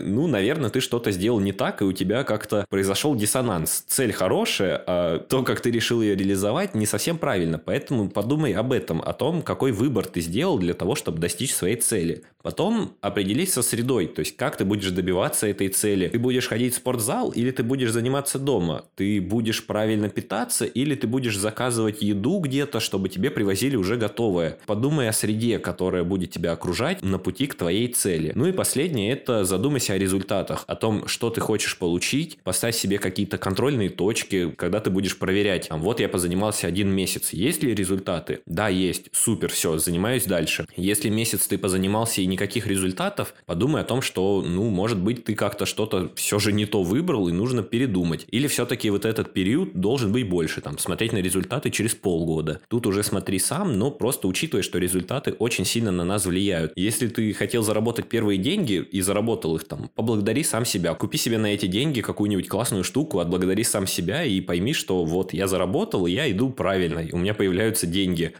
ну, 0.03 0.27
наверное, 0.27 0.69
ты 0.69 0.79
что-то 0.79 1.11
сделал 1.11 1.39
не 1.39 1.51
так, 1.51 1.81
и 1.81 1.85
у 1.85 1.91
тебя 1.91 2.23
как-то 2.23 2.65
произошел 2.69 3.15
диссонанс. 3.15 3.83
Цель 3.87 4.11
хорошая, 4.11 4.81
а 4.85 5.19
то, 5.19 5.43
как 5.43 5.61
ты 5.61 5.71
решил 5.71 6.01
ее 6.01 6.15
реализовать, 6.15 6.75
не 6.75 6.85
совсем 6.85 7.17
правильно. 7.17 7.57
Поэтому 7.57 8.09
подумай 8.09 8.53
об 8.53 8.71
этом, 8.71 9.01
о 9.01 9.13
том, 9.13 9.41
какой 9.41 9.71
выбор 9.71 10.05
ты 10.05 10.21
сделал 10.21 10.57
для 10.57 10.73
того, 10.73 10.95
чтобы 10.95 11.19
достичь 11.19 11.53
своей 11.53 11.75
цели. 11.75 12.23
Потом 12.43 12.97
определись 12.99 13.53
со 13.53 13.63
средой, 13.63 14.07
то 14.07 14.19
есть 14.19 14.35
как 14.35 14.57
ты 14.57 14.65
будешь 14.65 14.91
добиваться 14.91 15.47
этой 15.47 15.69
цели. 15.69 16.09
Ты 16.09 16.19
будешь 16.19 16.49
ходить 16.49 16.73
в 16.73 16.77
спортзал 16.77 17.31
или 17.31 17.51
ты 17.51 17.63
будешь 17.63 17.91
заниматься 17.91 18.37
дома? 18.37 18.83
Ты 18.95 19.21
будешь 19.21 19.65
правильно 19.65 20.09
питаться 20.09 20.65
или 20.65 20.93
ты 20.95 21.07
будешь 21.07 21.37
заказывать 21.37 22.01
еду 22.01 22.39
где-то, 22.39 22.81
чтобы 22.81 23.07
тебе 23.07 23.31
привозили 23.31 23.77
уже 23.77 23.95
готовое? 23.95 24.57
Подумай 24.65 25.07
о 25.07 25.13
среде, 25.13 25.57
которая 25.57 26.03
будет 26.03 26.31
тебя 26.31 26.51
окружать 26.51 27.01
на 27.01 27.17
пути 27.17 27.47
к 27.47 27.55
твоей 27.55 27.87
цели. 27.87 28.33
Ну 28.35 28.45
и 28.45 28.51
последнее– 28.51 29.13
это 29.13 29.42
задумайся 29.45 29.93
о 29.93 29.97
результатах, 29.97 30.63
о 30.67 30.75
том, 30.75 31.07
что 31.07 31.29
ты 31.29 31.41
хочешь 31.41 31.77
получить, 31.77 32.37
поставь 32.43 32.75
себе 32.75 32.97
какие-то 32.97 33.37
контрольные 33.37 33.89
точки, 33.89 34.51
когда 34.51 34.79
ты 34.79 34.89
будешь 34.89 35.17
проверять, 35.17 35.67
а 35.69 35.77
вот 35.77 35.99
я 35.99 36.09
позанимался 36.09 36.67
один 36.67 36.89
месяц, 36.89 37.33
есть 37.33 37.63
ли 37.63 37.73
результаты? 37.73 38.41
Да, 38.45 38.67
есть, 38.69 39.09
супер, 39.11 39.49
все, 39.51 39.77
занимаюсь 39.77 40.25
дальше. 40.25 40.67
Если 40.75 41.09
месяц 41.09 41.47
ты 41.47 41.57
позанимался 41.57 42.21
и 42.21 42.25
никаких 42.25 42.67
результатов, 42.67 43.33
подумай 43.45 43.81
о 43.81 43.85
том, 43.85 44.01
что, 44.01 44.41
ну, 44.41 44.69
может 44.69 44.99
быть, 44.99 45.23
ты 45.23 45.35
как-то 45.35 45.65
что-то 45.65 46.11
все 46.15 46.39
же 46.39 46.51
не 46.53 46.65
то 46.65 46.83
выбрал 46.83 47.27
и 47.27 47.31
нужно 47.31 47.63
передумать. 47.63 48.25
Или 48.31 48.47
все-таки 48.47 48.89
вот 48.89 49.05
этот 49.05 49.33
период 49.33 49.73
должен 49.73 50.11
быть 50.11 50.27
больше, 50.29 50.61
там, 50.61 50.77
смотреть 50.77 51.13
на 51.13 51.19
результаты 51.19 51.69
через 51.69 51.95
полгода. 51.95 52.61
Тут 52.67 52.87
уже 52.87 53.03
смотри 53.03 53.39
сам, 53.39 53.77
но 53.77 53.91
просто 53.91 54.27
учитывай, 54.27 54.63
что 54.63 54.79
результаты 54.79 55.33
очень 55.33 55.65
сильно 55.65 55.91
на 55.91 56.03
нас 56.03 56.25
влияют. 56.25 56.73
Если 56.75 57.07
ты 57.07 57.33
хотел 57.33 57.63
заработать 57.63 58.07
первые 58.07 58.37
деньги 58.37 58.85
и 58.91 59.01
заработал 59.33 59.55
их 59.55 59.67
там, 59.67 59.89
поблагодари 59.95 60.43
сам 60.43 60.65
себя, 60.65 60.93
купи 60.93 61.17
себе 61.17 61.37
на 61.37 61.47
эти 61.47 61.65
деньги 61.65 62.01
какую-нибудь 62.01 62.47
классную 62.47 62.83
штуку, 62.83 63.19
отблагодари 63.19 63.63
сам 63.63 63.87
себя 63.87 64.23
и 64.23 64.41
пойми, 64.41 64.73
что 64.73 65.03
вот 65.05 65.33
я 65.33 65.47
заработал, 65.47 66.05
и 66.05 66.11
я 66.11 66.29
иду 66.31 66.49
правильно, 66.49 67.03
у 67.11 67.17
меня 67.17 67.33
появляются 67.33 67.87
деньги. 67.87 68.33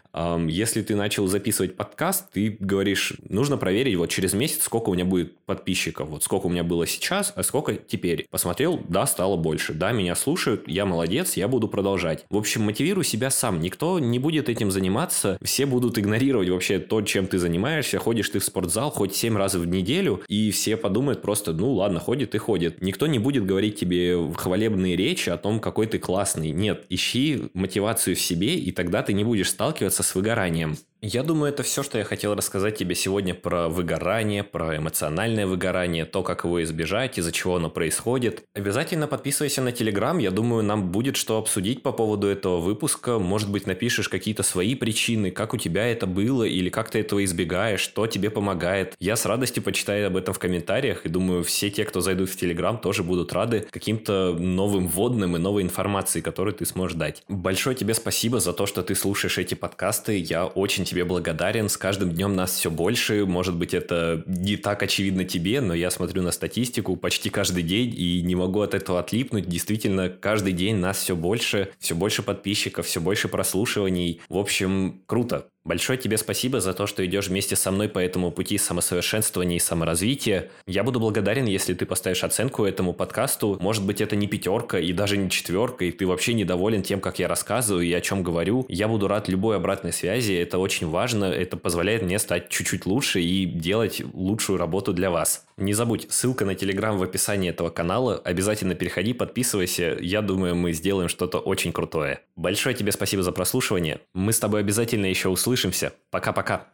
Если 0.48 0.82
ты 0.82 0.94
начал 0.94 1.26
записывать 1.26 1.76
подкаст, 1.76 2.30
ты 2.32 2.56
говоришь, 2.60 3.14
нужно 3.28 3.56
проверить, 3.56 3.96
вот 3.96 4.10
через 4.10 4.34
месяц, 4.34 4.62
сколько 4.64 4.90
у 4.90 4.94
меня 4.94 5.04
будет 5.04 5.36
подписчиков, 5.46 6.08
вот 6.08 6.22
сколько 6.22 6.46
у 6.46 6.50
меня 6.50 6.64
было 6.64 6.86
сейчас, 6.86 7.32
а 7.34 7.42
сколько 7.42 7.74
теперь. 7.74 8.26
Посмотрел, 8.30 8.80
да, 8.88 9.06
стало 9.06 9.36
больше, 9.36 9.74
да, 9.74 9.92
меня 9.92 10.14
слушают, 10.14 10.68
я 10.68 10.86
молодец, 10.86 11.36
я 11.36 11.48
буду 11.48 11.68
продолжать. 11.68 12.24
В 12.30 12.36
общем, 12.36 12.62
мотивируй 12.62 13.04
себя 13.04 13.30
сам, 13.30 13.60
никто 13.60 13.98
не 13.98 14.18
будет 14.18 14.48
этим 14.48 14.70
заниматься, 14.70 15.38
все 15.42 15.66
будут 15.66 15.98
игнорировать 15.98 16.48
вообще 16.48 16.78
то, 16.78 17.02
чем 17.02 17.26
ты 17.26 17.38
занимаешься, 17.38 17.98
ходишь 17.98 18.28
ты 18.28 18.38
в 18.38 18.44
спортзал 18.44 18.90
хоть 18.90 19.14
7 19.14 19.36
раз 19.36 19.54
в 19.54 19.66
неделю, 19.66 20.22
и 20.28 20.50
все 20.50 20.76
подумают 20.84 21.22
просто, 21.22 21.54
ну 21.54 21.72
ладно, 21.72 21.98
ходит 21.98 22.34
и 22.34 22.38
ходит. 22.38 22.82
Никто 22.82 23.06
не 23.06 23.18
будет 23.18 23.46
говорить 23.46 23.80
тебе 23.80 24.18
хвалебные 24.36 24.96
речи 24.96 25.30
о 25.30 25.38
том, 25.38 25.58
какой 25.58 25.86
ты 25.86 25.98
классный. 25.98 26.50
Нет, 26.50 26.84
ищи 26.90 27.44
мотивацию 27.54 28.14
в 28.14 28.20
себе, 28.20 28.56
и 28.56 28.70
тогда 28.70 29.02
ты 29.02 29.14
не 29.14 29.24
будешь 29.24 29.48
сталкиваться 29.48 30.02
с 30.02 30.14
выгоранием. 30.14 30.76
Я 31.06 31.22
думаю, 31.22 31.52
это 31.52 31.62
все, 31.62 31.82
что 31.82 31.98
я 31.98 32.04
хотел 32.04 32.34
рассказать 32.34 32.78
тебе 32.78 32.94
сегодня 32.94 33.34
про 33.34 33.68
выгорание, 33.68 34.42
про 34.42 34.78
эмоциональное 34.78 35.46
выгорание, 35.46 36.06
то, 36.06 36.22
как 36.22 36.44
его 36.44 36.62
избежать, 36.62 37.18
из-за 37.18 37.30
чего 37.30 37.56
оно 37.56 37.68
происходит. 37.68 38.44
Обязательно 38.54 39.06
подписывайся 39.06 39.60
на 39.60 39.70
Телеграм, 39.70 40.16
я 40.16 40.30
думаю, 40.30 40.62
нам 40.62 40.90
будет 40.90 41.16
что 41.16 41.36
обсудить 41.36 41.82
по 41.82 41.92
поводу 41.92 42.28
этого 42.28 42.58
выпуска. 42.58 43.18
Может 43.18 43.50
быть, 43.50 43.66
напишешь 43.66 44.08
какие-то 44.08 44.42
свои 44.42 44.74
причины, 44.74 45.30
как 45.30 45.52
у 45.52 45.58
тебя 45.58 45.86
это 45.86 46.06
было, 46.06 46.44
или 46.44 46.70
как 46.70 46.88
ты 46.88 47.00
этого 47.00 47.22
избегаешь, 47.22 47.80
что 47.80 48.06
тебе 48.06 48.30
помогает. 48.30 48.94
Я 48.98 49.16
с 49.16 49.26
радостью 49.26 49.62
почитаю 49.62 50.06
об 50.06 50.16
этом 50.16 50.32
в 50.32 50.38
комментариях, 50.38 51.04
и 51.04 51.10
думаю, 51.10 51.44
все 51.44 51.68
те, 51.68 51.84
кто 51.84 52.00
зайдут 52.00 52.30
в 52.30 52.36
Телеграм, 52.38 52.78
тоже 52.78 53.02
будут 53.02 53.30
рады 53.34 53.66
каким-то 53.70 54.32
новым 54.32 54.88
вводным 54.88 55.36
и 55.36 55.38
новой 55.38 55.64
информации, 55.64 56.22
которую 56.22 56.54
ты 56.54 56.64
сможешь 56.64 56.96
дать. 56.96 57.24
Большое 57.28 57.76
тебе 57.76 57.92
спасибо 57.92 58.40
за 58.40 58.54
то, 58.54 58.64
что 58.64 58.82
ты 58.82 58.94
слушаешь 58.94 59.36
эти 59.36 59.52
подкасты. 59.52 60.16
Я 60.16 60.46
очень 60.46 60.86
тебе 60.94 61.04
благодарен. 61.04 61.68
С 61.68 61.76
каждым 61.76 62.12
днем 62.12 62.36
нас 62.36 62.54
все 62.54 62.70
больше. 62.70 63.26
Может 63.26 63.56
быть, 63.56 63.74
это 63.74 64.22
не 64.26 64.56
так 64.56 64.82
очевидно 64.82 65.24
тебе, 65.24 65.60
но 65.60 65.74
я 65.74 65.90
смотрю 65.90 66.22
на 66.22 66.30
статистику 66.30 66.96
почти 66.96 67.30
каждый 67.30 67.64
день 67.64 67.92
и 67.96 68.22
не 68.22 68.36
могу 68.36 68.60
от 68.60 68.74
этого 68.74 69.00
отлипнуть. 69.00 69.48
Действительно, 69.48 70.08
каждый 70.08 70.52
день 70.52 70.76
нас 70.76 70.98
все 70.98 71.16
больше, 71.16 71.70
все 71.80 71.96
больше 71.96 72.22
подписчиков, 72.22 72.86
все 72.86 73.00
больше 73.00 73.28
прослушиваний. 73.28 74.20
В 74.28 74.38
общем, 74.38 75.02
круто. 75.06 75.48
Большое 75.66 75.98
тебе 75.98 76.18
спасибо 76.18 76.60
за 76.60 76.74
то, 76.74 76.86
что 76.86 77.06
идешь 77.06 77.28
вместе 77.28 77.56
со 77.56 77.70
мной 77.70 77.88
по 77.88 77.98
этому 77.98 78.30
пути 78.30 78.58
самосовершенствования 78.58 79.56
и 79.56 79.60
саморазвития. 79.60 80.50
Я 80.66 80.84
буду 80.84 81.00
благодарен, 81.00 81.46
если 81.46 81.72
ты 81.72 81.86
поставишь 81.86 82.22
оценку 82.22 82.66
этому 82.66 82.92
подкасту. 82.92 83.56
Может 83.60 83.82
быть, 83.86 84.02
это 84.02 84.14
не 84.14 84.26
пятерка 84.26 84.78
и 84.78 84.92
даже 84.92 85.16
не 85.16 85.30
четверка, 85.30 85.86
и 85.86 85.90
ты 85.90 86.06
вообще 86.06 86.34
недоволен 86.34 86.82
тем, 86.82 87.00
как 87.00 87.18
я 87.18 87.28
рассказываю 87.28 87.86
и 87.86 87.92
о 87.94 88.02
чем 88.02 88.22
говорю. 88.22 88.66
Я 88.68 88.88
буду 88.88 89.08
рад 89.08 89.28
любой 89.28 89.56
обратной 89.56 89.94
связи. 89.94 90.34
Это 90.34 90.58
очень 90.58 90.86
важно. 90.86 91.24
Это 91.24 91.56
позволяет 91.56 92.02
мне 92.02 92.18
стать 92.18 92.50
чуть-чуть 92.50 92.84
лучше 92.84 93.22
и 93.22 93.46
делать 93.46 94.02
лучшую 94.12 94.58
работу 94.58 94.92
для 94.92 95.10
вас. 95.10 95.46
Не 95.56 95.72
забудь, 95.72 96.08
ссылка 96.10 96.44
на 96.44 96.56
Телеграм 96.56 96.98
в 96.98 97.02
описании 97.02 97.48
этого 97.48 97.70
канала. 97.70 98.20
Обязательно 98.24 98.74
переходи, 98.74 99.12
подписывайся. 99.14 99.96
Я 100.00 100.20
думаю, 100.20 100.56
мы 100.56 100.72
сделаем 100.72 101.08
что-то 101.08 101.38
очень 101.38 101.72
крутое. 101.72 102.20
Большое 102.34 102.74
тебе 102.74 102.90
спасибо 102.90 103.22
за 103.22 103.30
прослушивание. 103.30 104.00
Мы 104.14 104.32
с 104.32 104.40
тобой 104.40 104.60
обязательно 104.60 105.06
еще 105.06 105.28
услышимся. 105.54 105.92
Пока-пока. 106.10 106.66